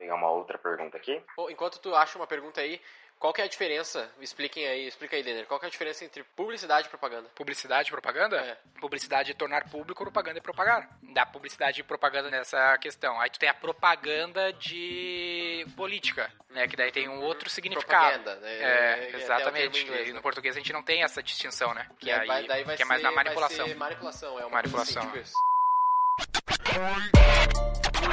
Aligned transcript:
pegar 0.00 0.14
uma 0.14 0.30
outra 0.30 0.56
pergunta 0.58 0.96
aqui. 0.96 1.22
Enquanto 1.50 1.78
tu 1.78 1.94
acha 1.94 2.18
uma 2.18 2.26
pergunta 2.26 2.60
aí, 2.60 2.80
qual 3.18 3.34
que 3.34 3.42
é 3.42 3.44
a 3.44 3.48
diferença? 3.48 4.10
Expliquem 4.18 4.66
aí, 4.66 4.86
explica 4.88 5.14
aí, 5.14 5.22
Denner. 5.22 5.44
Qual 5.46 5.60
que 5.60 5.66
é 5.66 5.68
a 5.68 5.70
diferença 5.70 6.02
entre 6.06 6.24
publicidade 6.24 6.86
e 6.86 6.90
propaganda? 6.90 7.28
Publicidade 7.34 7.88
e 7.90 7.92
propaganda? 7.92 8.36
É. 8.40 8.56
Publicidade 8.80 9.30
é 9.30 9.34
tornar 9.34 9.68
público, 9.68 10.02
propaganda 10.02 10.38
é 10.38 10.40
propagar. 10.40 10.88
Dá 11.02 11.26
publicidade 11.26 11.80
e 11.80 11.84
propaganda 11.84 12.30
nessa 12.30 12.78
questão. 12.78 13.20
Aí 13.20 13.28
tu 13.28 13.38
tem 13.38 13.50
a 13.50 13.54
propaganda 13.54 14.50
de 14.54 15.66
política, 15.76 16.32
né? 16.48 16.66
Que 16.66 16.76
daí 16.76 16.90
tem 16.90 17.10
um 17.10 17.20
outro 17.22 17.50
significado. 17.50 18.22
Propaganda, 18.24 18.40
né? 18.40 18.54
É, 18.54 19.10
É, 19.12 19.16
exatamente. 19.16 19.78
em 19.80 19.82
inglês, 19.82 20.06
E 20.08 20.12
né? 20.12 20.16
no 20.16 20.22
português 20.22 20.56
a 20.56 20.58
gente 20.58 20.72
não 20.72 20.82
tem 20.82 21.02
essa 21.02 21.22
distinção, 21.22 21.74
né? 21.74 21.86
Que, 21.98 22.06
Daí 22.06 22.20
aí, 22.20 22.26
vai- 22.26 22.46
daí 22.46 22.64
vai 22.64 22.76
que 22.76 22.82
é 22.82 22.86
mais 22.86 23.02
ser- 23.02 23.06
na 23.06 23.12
manipulação. 23.12 23.58
Vai 23.66 23.68
ser 23.68 23.74
manipulação, 23.78 24.38
é 24.40 24.46
uma 24.46 24.50
Manipulação. 24.50 25.10
coisa 25.10 25.20
assim, 25.20 25.28
tipo 25.28 25.28
isso. 25.28 25.50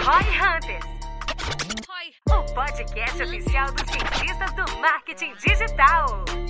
Roy 0.03 0.23
Hunters. 0.37 0.96
O 2.29 2.43
podcast 2.53 3.23
oficial 3.23 3.71
dos 3.71 3.87
cientistas 3.89 4.53
do 4.53 4.79
marketing 4.79 5.33
digital. 5.35 6.46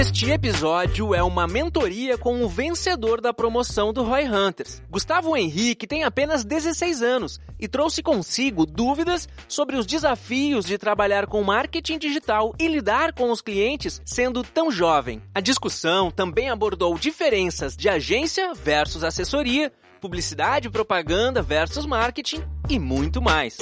Este 0.00 0.30
episódio 0.30 1.14
é 1.14 1.22
uma 1.22 1.46
mentoria 1.46 2.16
com 2.16 2.42
o 2.42 2.48
vencedor 2.48 3.20
da 3.20 3.34
promoção 3.34 3.92
do 3.92 4.02
Roy 4.02 4.26
Hunters. 4.26 4.82
Gustavo 4.88 5.36
Henrique 5.36 5.86
tem 5.86 6.04
apenas 6.04 6.42
16 6.42 7.02
anos 7.02 7.38
e 7.60 7.68
trouxe 7.68 8.02
consigo 8.02 8.64
dúvidas 8.64 9.28
sobre 9.46 9.76
os 9.76 9.84
desafios 9.84 10.64
de 10.64 10.78
trabalhar 10.78 11.26
com 11.26 11.44
marketing 11.44 11.98
digital 11.98 12.54
e 12.58 12.66
lidar 12.66 13.12
com 13.12 13.30
os 13.30 13.42
clientes 13.42 14.00
sendo 14.06 14.42
tão 14.42 14.72
jovem. 14.72 15.20
A 15.34 15.40
discussão 15.42 16.10
também 16.10 16.48
abordou 16.48 16.98
diferenças 16.98 17.76
de 17.76 17.86
agência 17.86 18.54
versus 18.54 19.04
assessoria, 19.04 19.70
publicidade 20.00 20.68
e 20.68 20.70
propaganda 20.70 21.42
versus 21.42 21.84
marketing 21.84 22.42
e 22.70 22.78
muito 22.78 23.20
mais. 23.20 23.58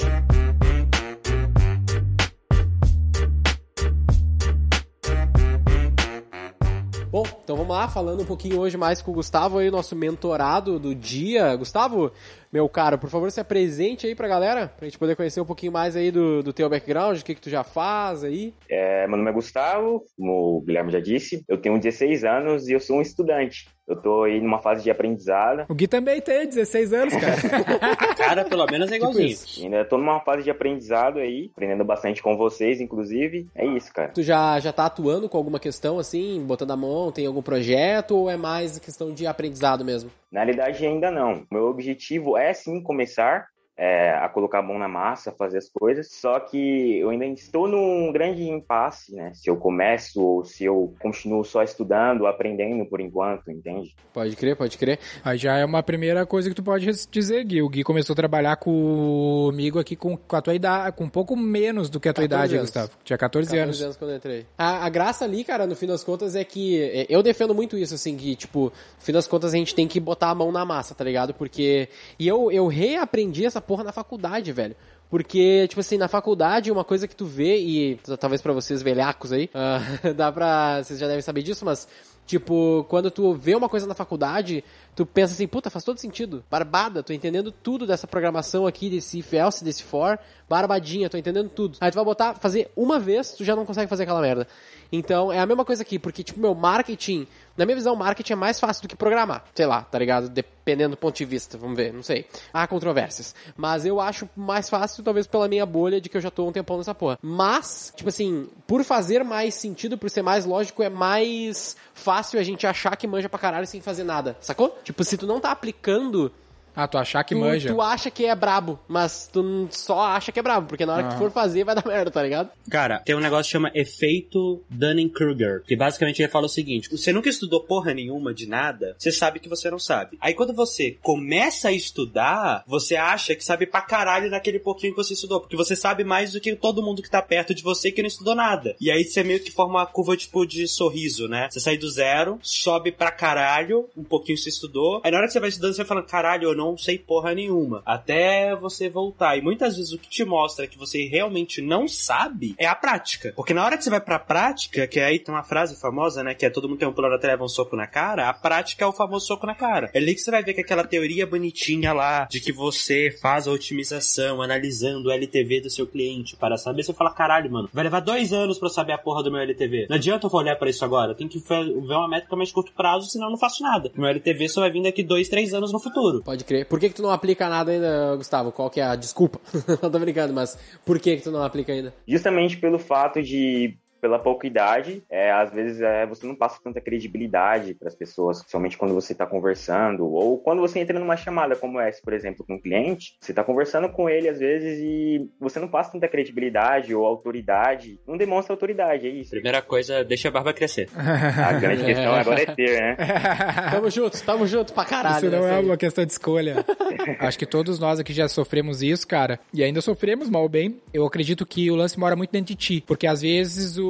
Bom, 7.11 7.23
então 7.43 7.55
vamos 7.55 7.75
lá, 7.75 7.87
falando 7.87 8.21
um 8.21 8.25
pouquinho 8.25 8.59
hoje 8.59 8.77
mais 8.77 9.01
com 9.01 9.09
o 9.09 9.15
Gustavo 9.15 9.57
aí, 9.57 9.71
nosso 9.71 9.95
mentorado 9.95 10.77
do 10.77 10.93
dia. 10.93 11.55
Gustavo, 11.55 12.11
meu 12.53 12.69
caro, 12.69 12.99
por 12.99 13.09
favor, 13.09 13.31
se 13.31 13.39
apresente 13.39 14.05
aí 14.05 14.13
pra 14.13 14.27
galera, 14.27 14.67
pra 14.67 14.85
gente 14.85 14.99
poder 14.99 15.15
conhecer 15.15 15.41
um 15.41 15.45
pouquinho 15.45 15.71
mais 15.71 15.95
aí 15.95 16.11
do, 16.11 16.43
do 16.43 16.53
teu 16.53 16.69
background, 16.69 17.19
o 17.19 17.25
que 17.25 17.33
que 17.33 17.41
tu 17.41 17.49
já 17.49 17.63
faz 17.63 18.23
aí. 18.23 18.53
É, 18.69 19.07
meu 19.07 19.17
nome 19.17 19.27
é 19.27 19.33
Gustavo, 19.33 20.03
como 20.15 20.57
o 20.57 20.61
Guilherme 20.61 20.91
já 20.91 20.99
disse. 20.99 21.43
Eu 21.47 21.57
tenho 21.57 21.79
16 21.79 22.23
anos 22.23 22.67
e 22.67 22.73
eu 22.73 22.79
sou 22.79 22.99
um 22.99 23.01
estudante. 23.01 23.67
Eu 23.89 23.95
tô 23.95 24.23
aí 24.23 24.39
numa 24.39 24.59
fase 24.59 24.83
de 24.83 24.91
aprendizado. 24.91 25.65
O 25.67 25.73
Gui 25.73 25.87
também 25.87 26.21
tem 26.21 26.47
16 26.47 26.93
anos, 26.93 27.15
cara. 27.15 27.35
A 28.11 28.13
cara, 28.13 28.45
pelo 28.45 28.65
menos, 28.67 28.91
é 28.91 28.97
igualzinho. 28.97 29.27
isso. 29.27 29.63
Ainda 29.63 29.83
tô 29.83 29.97
numa 29.97 30.19
fase 30.19 30.43
de 30.43 30.51
aprendizado 30.51 31.17
aí, 31.17 31.49
aprendendo 31.53 31.83
bastante 31.83 32.21
com 32.21 32.37
vocês, 32.37 32.79
inclusive. 32.79 33.47
É 33.55 33.65
isso, 33.65 33.91
cara. 33.91 34.09
Tu 34.09 34.21
já, 34.21 34.59
já 34.59 34.71
tá 34.71 34.85
atuando 34.85 35.27
com 35.27 35.37
alguma 35.37 35.59
questão 35.59 35.97
assim, 35.97 36.45
botando 36.45 36.69
a 36.69 36.77
mão, 36.77 37.11
tem 37.11 37.25
algum 37.25 37.41
projeto 37.41 38.15
ou 38.15 38.29
é 38.29 38.37
mais 38.37 38.77
questão 38.77 39.11
de 39.11 39.25
aprendizado 39.25 39.83
mesmo? 39.83 40.11
Na 40.31 40.41
realidade, 40.41 40.85
ainda 40.85 41.09
não. 41.09 41.47
Meu 41.51 41.65
objetivo 41.65 42.37
é 42.37 42.53
sim 42.53 42.83
começar 42.83 43.47
é, 43.81 44.11
a 44.11 44.27
colocar 44.27 44.59
a 44.59 44.61
mão 44.61 44.77
na 44.77 44.89
massa, 44.89 45.31
fazer 45.31 45.57
as 45.57 45.69
coisas. 45.69 46.11
Só 46.11 46.37
que 46.37 46.97
eu 46.99 47.09
ainda 47.09 47.25
estou 47.27 47.65
num 47.65 48.11
grande 48.11 48.43
impasse, 48.43 49.15
né? 49.15 49.31
Se 49.33 49.49
eu 49.49 49.55
começo 49.55 50.21
ou 50.21 50.43
se 50.43 50.65
eu 50.65 50.93
continuo 50.99 51.45
só 51.45 51.63
estudando, 51.63 52.27
aprendendo 52.27 52.85
por 52.85 52.99
enquanto, 52.99 53.49
entende? 53.49 53.95
Pode 54.13 54.35
crer, 54.35 54.57
pode 54.57 54.77
crer. 54.77 54.99
Aí 55.23 55.37
já 55.37 55.57
é 55.57 55.63
uma 55.63 55.81
primeira 55.81 56.25
coisa 56.25 56.49
que 56.49 56.55
tu 56.55 56.61
pode 56.61 56.91
dizer, 57.09 57.45
Gui. 57.45 57.61
O 57.61 57.69
Gui 57.69 57.83
começou 57.83 58.13
a 58.13 58.17
trabalhar 58.17 58.57
comigo 58.57 59.79
aqui 59.79 59.95
com, 59.95 60.17
com 60.17 60.35
a 60.35 60.41
tua 60.41 60.53
idade, 60.53 60.97
com 60.97 61.05
um 61.05 61.09
pouco 61.09 61.37
menos 61.37 61.89
do 61.89 62.01
que 62.01 62.09
a 62.09 62.13
tua 62.13 62.27
14 62.27 62.35
idade, 62.35 62.55
anos. 62.57 62.69
Gustavo. 62.69 62.91
Tinha 63.05 63.17
14, 63.17 63.47
14 63.47 63.63
anos. 63.63 63.81
anos 63.81 63.95
quando 63.95 64.11
eu 64.11 64.17
entrei. 64.17 64.45
A, 64.57 64.85
a 64.85 64.89
graça 64.89 65.23
ali, 65.23 65.45
cara, 65.45 65.65
no 65.65 65.75
fim 65.75 65.87
das 65.87 66.03
contas, 66.03 66.35
é 66.35 66.43
que 66.43 66.81
é, 66.81 67.05
eu 67.07 67.23
defendo 67.23 67.55
muito 67.55 67.77
isso, 67.77 67.95
assim, 67.95 68.17
que, 68.17 68.35
tipo, 68.35 68.65
no 68.65 69.01
fim 69.01 69.13
das 69.13 69.25
contas 69.25 69.53
a 69.53 69.57
gente 69.57 69.73
tem 69.73 69.87
que 69.87 70.01
botar 70.01 70.31
a 70.31 70.35
mão 70.35 70.51
na 70.51 70.65
massa, 70.65 70.93
tá 70.93 71.05
ligado? 71.05 71.33
Porque. 71.33 71.87
E 72.19 72.27
eu, 72.27 72.51
eu 72.51 72.67
reaprendi 72.67 73.45
essa 73.45 73.61
porra 73.69 73.83
na 73.83 73.91
faculdade, 73.91 74.51
velho. 74.51 74.75
Porque, 75.11 75.67
tipo 75.67 75.79
assim, 75.79 75.95
na 75.95 76.07
faculdade, 76.07 76.71
uma 76.71 76.83
coisa 76.83 77.07
que 77.07 77.15
tu 77.15 77.27
vê, 77.27 77.59
e 77.59 77.99
talvez 78.19 78.41
pra 78.41 78.51
vocês 78.51 78.81
velhacos 78.81 79.31
aí, 79.31 79.47
ah, 79.53 79.79
dá 80.15 80.31
pra. 80.31 80.81
Vocês 80.83 80.97
já 80.97 81.05
devem 81.05 81.21
saber 81.21 81.43
disso, 81.43 81.63
mas, 81.63 81.87
tipo, 82.25 82.83
quando 82.89 83.11
tu 83.11 83.31
vê 83.35 83.53
uma 83.53 83.69
coisa 83.69 83.85
na 83.85 83.93
faculdade, 83.93 84.63
tu 84.95 85.05
pensa 85.05 85.33
assim, 85.33 85.47
puta, 85.47 85.69
faz 85.69 85.85
todo 85.85 85.99
sentido. 85.99 86.43
Barbada, 86.49 87.03
tô 87.03 87.13
entendendo 87.13 87.51
tudo 87.51 87.85
dessa 87.85 88.07
programação 88.07 88.65
aqui, 88.65 88.89
desse 88.89 89.19
if 89.19 89.33
else, 89.33 89.63
desse 89.63 89.83
for, 89.83 90.17
barbadinha, 90.49 91.07
tô 91.07 91.17
entendendo 91.17 91.49
tudo. 91.49 91.77
Aí 91.79 91.91
tu 91.91 91.95
vai 91.95 92.05
botar, 92.05 92.33
fazer 92.35 92.71
uma 92.75 92.99
vez, 92.99 93.33
tu 93.33 93.43
já 93.43 93.55
não 93.55 93.67
consegue 93.67 93.87
fazer 93.87 94.01
aquela 94.01 94.21
merda. 94.21 94.47
Então, 94.91 95.31
é 95.31 95.37
a 95.37 95.45
mesma 95.45 95.63
coisa 95.63 95.83
aqui, 95.83 95.99
porque, 95.99 96.23
tipo, 96.23 96.39
meu 96.39 96.55
marketing, 96.55 97.27
na 97.59 97.65
minha 97.65 97.75
visão, 97.75 97.93
marketing 97.93 98.31
é 98.31 98.35
mais 98.37 98.57
fácil 98.57 98.83
do 98.83 98.87
que 98.87 98.95
programar. 98.95 99.43
Sei 99.53 99.65
lá, 99.65 99.81
tá 99.81 99.99
ligado? 99.99 100.29
Dependendo 100.29 100.91
do 100.91 100.97
ponto 100.97 101.17
de 101.17 101.25
vista, 101.25 101.57
vamos 101.57 101.75
ver, 101.75 101.91
não 101.91 102.01
sei. 102.01 102.25
Há 102.53 102.65
controvérsias. 102.65 103.35
Mas 103.57 103.85
eu 103.85 103.99
acho 103.99 104.29
mais 104.33 104.69
fácil, 104.69 105.03
talvez 105.03 105.27
pela 105.27 105.45
minha 105.49 105.65
bolha, 105.65 105.99
de 105.99 106.07
que 106.07 106.15
eu 106.15 106.21
já 106.21 106.31
tô 106.31 106.47
um 106.47 106.53
tempão 106.53 106.77
nessa 106.77 106.95
porra. 106.95 107.19
Mas, 107.21 107.91
tipo 107.93 108.07
assim, 108.07 108.47
por 108.65 108.81
fazer 108.85 109.25
mais 109.25 109.55
sentido, 109.55 109.97
por 109.97 110.09
ser 110.09 110.21
mais 110.21 110.45
lógico, 110.45 110.81
é 110.81 110.89
mais 110.89 111.75
fácil 111.93 112.39
a 112.39 112.43
gente 112.43 112.65
achar 112.65 112.95
que 112.95 113.05
manja 113.05 113.27
pra 113.27 113.37
caralho 113.37 113.67
sem 113.67 113.81
fazer 113.81 114.05
nada, 114.05 114.37
sacou? 114.39 114.79
Tipo, 114.81 115.03
se 115.03 115.17
tu 115.17 115.27
não 115.27 115.41
tá 115.41 115.51
aplicando 115.51 116.31
Ah, 116.79 116.87
tu 116.87 116.97
achar 116.97 117.25
que 117.25 117.35
tu, 117.35 117.41
manja. 117.41 117.73
tu 117.73 117.81
acha 117.81 118.09
que 118.09 118.25
é 118.25 118.33
brabo, 118.33 118.79
mas 118.87 119.29
tu 119.31 119.67
só 119.69 119.99
acha 119.99 120.31
que 120.31 120.39
é 120.39 120.41
brabo, 120.41 120.67
porque 120.67 120.85
na 120.85 120.93
hora 120.93 121.03
que 121.09 121.15
tu 121.15 121.17
for 121.17 121.29
fazer 121.29 121.65
vai 121.65 121.75
dar 121.75 121.83
merda, 121.85 122.09
tá 122.09 122.23
ligado? 122.23 122.49
Cara, 122.69 122.99
tem 122.99 123.15
um 123.15 123.19
negócio 123.19 123.45
que 123.45 123.51
chama 123.51 123.69
efeito 123.75 124.63
Dunning-Kruger, 124.69 125.63
que 125.65 125.75
basicamente 125.75 126.21
ele 126.21 126.31
fala 126.31 126.45
o 126.45 126.49
seguinte: 126.49 126.89
você 126.89 127.11
nunca 127.11 127.27
estudou 127.29 127.61
porra 127.63 127.93
nenhuma 127.93 128.33
de 128.33 128.47
nada, 128.47 128.95
você 128.97 129.11
sabe 129.11 129.41
que 129.41 129.49
você 129.49 129.69
não 129.69 129.77
sabe. 129.77 130.17
Aí 130.21 130.33
quando 130.33 130.53
você 130.53 130.97
começa 131.01 131.67
a 131.67 131.73
estudar, 131.73 132.63
você 132.65 132.95
acha 132.95 133.35
que 133.35 133.43
sabe 133.43 133.65
pra 133.65 133.81
caralho 133.81 134.29
naquele 134.29 134.59
pouquinho 134.59 134.93
que 134.93 135.03
você 135.03 135.13
estudou, 135.13 135.41
porque 135.41 135.57
você 135.57 135.75
sabe 135.75 136.05
mais 136.05 136.31
do 136.31 136.39
que 136.39 136.55
todo 136.55 136.81
mundo 136.81 137.01
que 137.01 137.09
tá 137.09 137.21
perto 137.21 137.53
de 137.53 137.61
você 137.61 137.91
que 137.91 138.01
não 138.01 138.07
estudou 138.07 138.35
nada. 138.35 138.75
E 138.79 138.89
aí 138.89 139.03
você 139.03 139.21
meio 139.21 139.41
que 139.41 139.51
forma 139.51 139.79
uma 139.79 139.85
curva 139.85 140.15
tipo 140.15 140.45
de 140.45 140.65
sorriso, 140.65 141.27
né? 141.27 141.49
Você 141.51 141.59
sai 141.59 141.77
do 141.77 141.89
zero, 141.89 142.39
sobe 142.41 142.91
pra 142.91 143.11
caralho, 143.11 143.89
um 143.97 144.03
pouquinho 144.03 144.37
você 144.37 144.49
estudou, 144.49 145.01
aí 145.03 145.11
na 145.11 145.17
hora 145.17 145.27
que 145.27 145.33
você 145.33 145.39
vai 145.39 145.49
estudando, 145.49 145.73
você 145.73 145.79
vai 145.79 145.87
falando, 145.87 146.05
caralho, 146.05 146.49
eu 146.49 146.55
não 146.55 146.68
sei 146.77 146.97
porra 146.97 147.33
nenhuma. 147.33 147.81
Até 147.85 148.55
você 148.55 148.89
voltar. 148.89 149.37
E 149.37 149.41
muitas 149.41 149.77
vezes 149.77 149.93
o 149.93 149.97
que 149.97 150.09
te 150.09 150.23
mostra 150.23 150.67
que 150.67 150.77
você 150.77 151.05
realmente 151.05 151.61
não 151.61 151.87
sabe 151.87 152.55
é 152.57 152.65
a 152.65 152.75
prática. 152.75 153.33
Porque 153.35 153.53
na 153.53 153.65
hora 153.65 153.77
que 153.77 153.83
você 153.83 153.89
vai 153.89 154.01
pra 154.01 154.19
prática, 154.19 154.87
que 154.87 154.99
aí 154.99 155.19
tem 155.19 155.33
uma 155.33 155.43
frase 155.43 155.79
famosa, 155.79 156.23
né? 156.23 156.33
Que 156.33 156.45
é 156.45 156.49
todo 156.49 156.67
mundo 156.67 156.79
tem 156.79 156.87
um 156.87 156.93
plano 156.93 157.15
até 157.15 157.27
leva 157.27 157.43
um 157.43 157.47
soco 157.47 157.75
na 157.75 157.87
cara, 157.87 158.29
a 158.29 158.33
prática 158.33 158.83
é 158.83 158.87
o 158.87 158.93
famoso 158.93 159.27
soco 159.27 159.45
na 159.45 159.55
cara. 159.55 159.89
É 159.93 159.99
ali 159.99 160.13
que 160.13 160.21
você 160.21 160.31
vai 160.31 160.43
ver 160.43 160.53
que 160.53 160.61
aquela 160.61 160.83
teoria 160.83 161.27
bonitinha 161.27 161.93
lá, 161.93 162.25
de 162.25 162.39
que 162.39 162.51
você 162.51 163.11
faz 163.21 163.47
a 163.47 163.51
otimização 163.51 164.41
analisando 164.41 165.09
o 165.09 165.11
LTV 165.11 165.61
do 165.61 165.69
seu 165.69 165.85
cliente 165.85 166.35
para 166.35 166.57
saber, 166.57 166.83
você 166.83 166.93
fala, 166.93 167.13
caralho, 167.13 167.51
mano, 167.51 167.69
vai 167.73 167.83
levar 167.83 167.99
dois 167.99 168.33
anos 168.33 168.59
eu 168.61 168.69
saber 168.69 168.93
a 168.93 168.97
porra 168.97 169.23
do 169.23 169.31
meu 169.31 169.41
LTV. 169.41 169.87
Não 169.89 169.95
adianta 169.95 170.27
eu 170.27 170.31
olhar 170.31 170.55
pra 170.55 170.69
isso 170.69 170.85
agora, 170.85 171.15
tenho 171.15 171.29
que 171.29 171.39
ver 171.39 171.73
uma 171.75 172.07
métrica 172.07 172.35
mais 172.35 172.51
curto 172.51 172.71
prazo, 172.73 173.09
senão 173.09 173.27
eu 173.27 173.31
não 173.31 173.37
faço 173.37 173.63
nada. 173.63 173.91
Meu 173.95 174.07
LTV 174.07 174.47
só 174.49 174.61
vai 174.61 174.71
vir 174.71 174.83
daqui 174.83 175.03
dois, 175.03 175.27
três 175.27 175.53
anos 175.53 175.71
no 175.71 175.79
futuro. 175.79 176.21
Pode 176.23 176.43
crer. 176.43 176.58
Por 176.65 176.79
que, 176.79 176.89
que 176.89 176.95
tu 176.95 177.01
não 177.01 177.11
aplica 177.11 177.49
nada 177.49 177.71
ainda, 177.71 178.15
Gustavo? 178.15 178.51
Qual 178.51 178.69
que 178.69 178.79
é 178.79 178.83
a 178.83 178.95
desculpa? 178.95 179.39
não 179.81 179.91
tô 179.91 179.99
brincando, 179.99 180.33
mas 180.33 180.57
por 180.85 180.99
que, 180.99 181.17
que 181.17 181.23
tu 181.23 181.31
não 181.31 181.43
aplica 181.43 181.71
ainda? 181.71 181.93
Justamente 182.07 182.57
pelo 182.57 182.79
fato 182.79 183.21
de 183.21 183.77
pela 183.99 184.19
pouca 184.19 184.47
idade, 184.47 185.03
é, 185.09 185.31
às 185.31 185.51
vezes 185.51 185.81
é, 185.81 186.05
você 186.05 186.25
não 186.25 186.35
passa 186.35 186.59
tanta 186.63 186.81
credibilidade 186.81 187.73
para 187.73 187.87
as 187.87 187.95
pessoas, 187.95 188.39
principalmente 188.39 188.77
quando 188.77 188.93
você 188.93 189.13
está 189.13 189.25
conversando, 189.25 190.05
ou 190.11 190.37
quando 190.37 190.59
você 190.59 190.79
entra 190.79 190.99
numa 190.99 191.17
chamada 191.17 191.55
como 191.55 191.79
essa, 191.79 192.01
por 192.03 192.13
exemplo, 192.13 192.45
com 192.45 192.55
um 192.55 192.61
cliente, 192.61 193.17
você 193.19 193.31
está 193.31 193.43
conversando 193.43 193.89
com 193.89 194.09
ele 194.09 194.29
às 194.29 194.39
vezes 194.39 194.79
e 194.79 195.29
você 195.39 195.59
não 195.59 195.67
passa 195.67 195.91
tanta 195.91 196.07
credibilidade 196.07 196.93
ou 196.93 197.05
autoridade, 197.05 197.99
não 198.07 198.17
demonstra 198.17 198.53
autoridade, 198.53 199.07
é 199.07 199.09
isso. 199.09 199.31
Primeira 199.31 199.61
coisa, 199.61 200.03
deixa 200.03 200.27
a 200.27 200.31
barba 200.31 200.53
crescer. 200.53 200.89
A 200.95 201.53
grande 201.53 201.83
questão 201.83 202.13
agora 202.13 202.41
é 202.41 202.45
ter, 202.45 202.79
né? 202.79 202.97
Tamo 203.71 203.89
junto, 203.89 204.23
tamo 204.23 204.47
junto 204.47 204.73
pra 204.73 204.85
caralho. 204.85 205.17
Isso 205.17 205.25
não 205.25 205.41
nessa 205.41 205.53
é 205.53 205.57
aí. 205.57 205.65
uma 205.65 205.77
questão 205.77 206.05
de 206.05 206.11
escolha. 206.11 206.65
Acho 207.19 207.37
que 207.37 207.45
todos 207.45 207.79
nós 207.79 207.99
aqui 207.99 208.13
já 208.13 208.27
sofremos 208.27 208.81
isso, 208.81 209.07
cara. 209.07 209.39
E 209.53 209.63
ainda 209.63 209.81
sofremos 209.81 210.29
mal 210.29 210.43
ou 210.43 210.49
bem. 210.49 210.79
Eu 210.93 211.05
acredito 211.05 211.45
que 211.45 211.69
o 211.71 211.75
lance 211.75 211.99
mora 211.99 212.15
muito 212.15 212.31
dentro 212.31 212.47
de 212.47 212.55
ti. 212.55 212.83
Porque 212.85 213.07
às 213.07 213.21
vezes 213.21 213.77
o, 213.77 213.88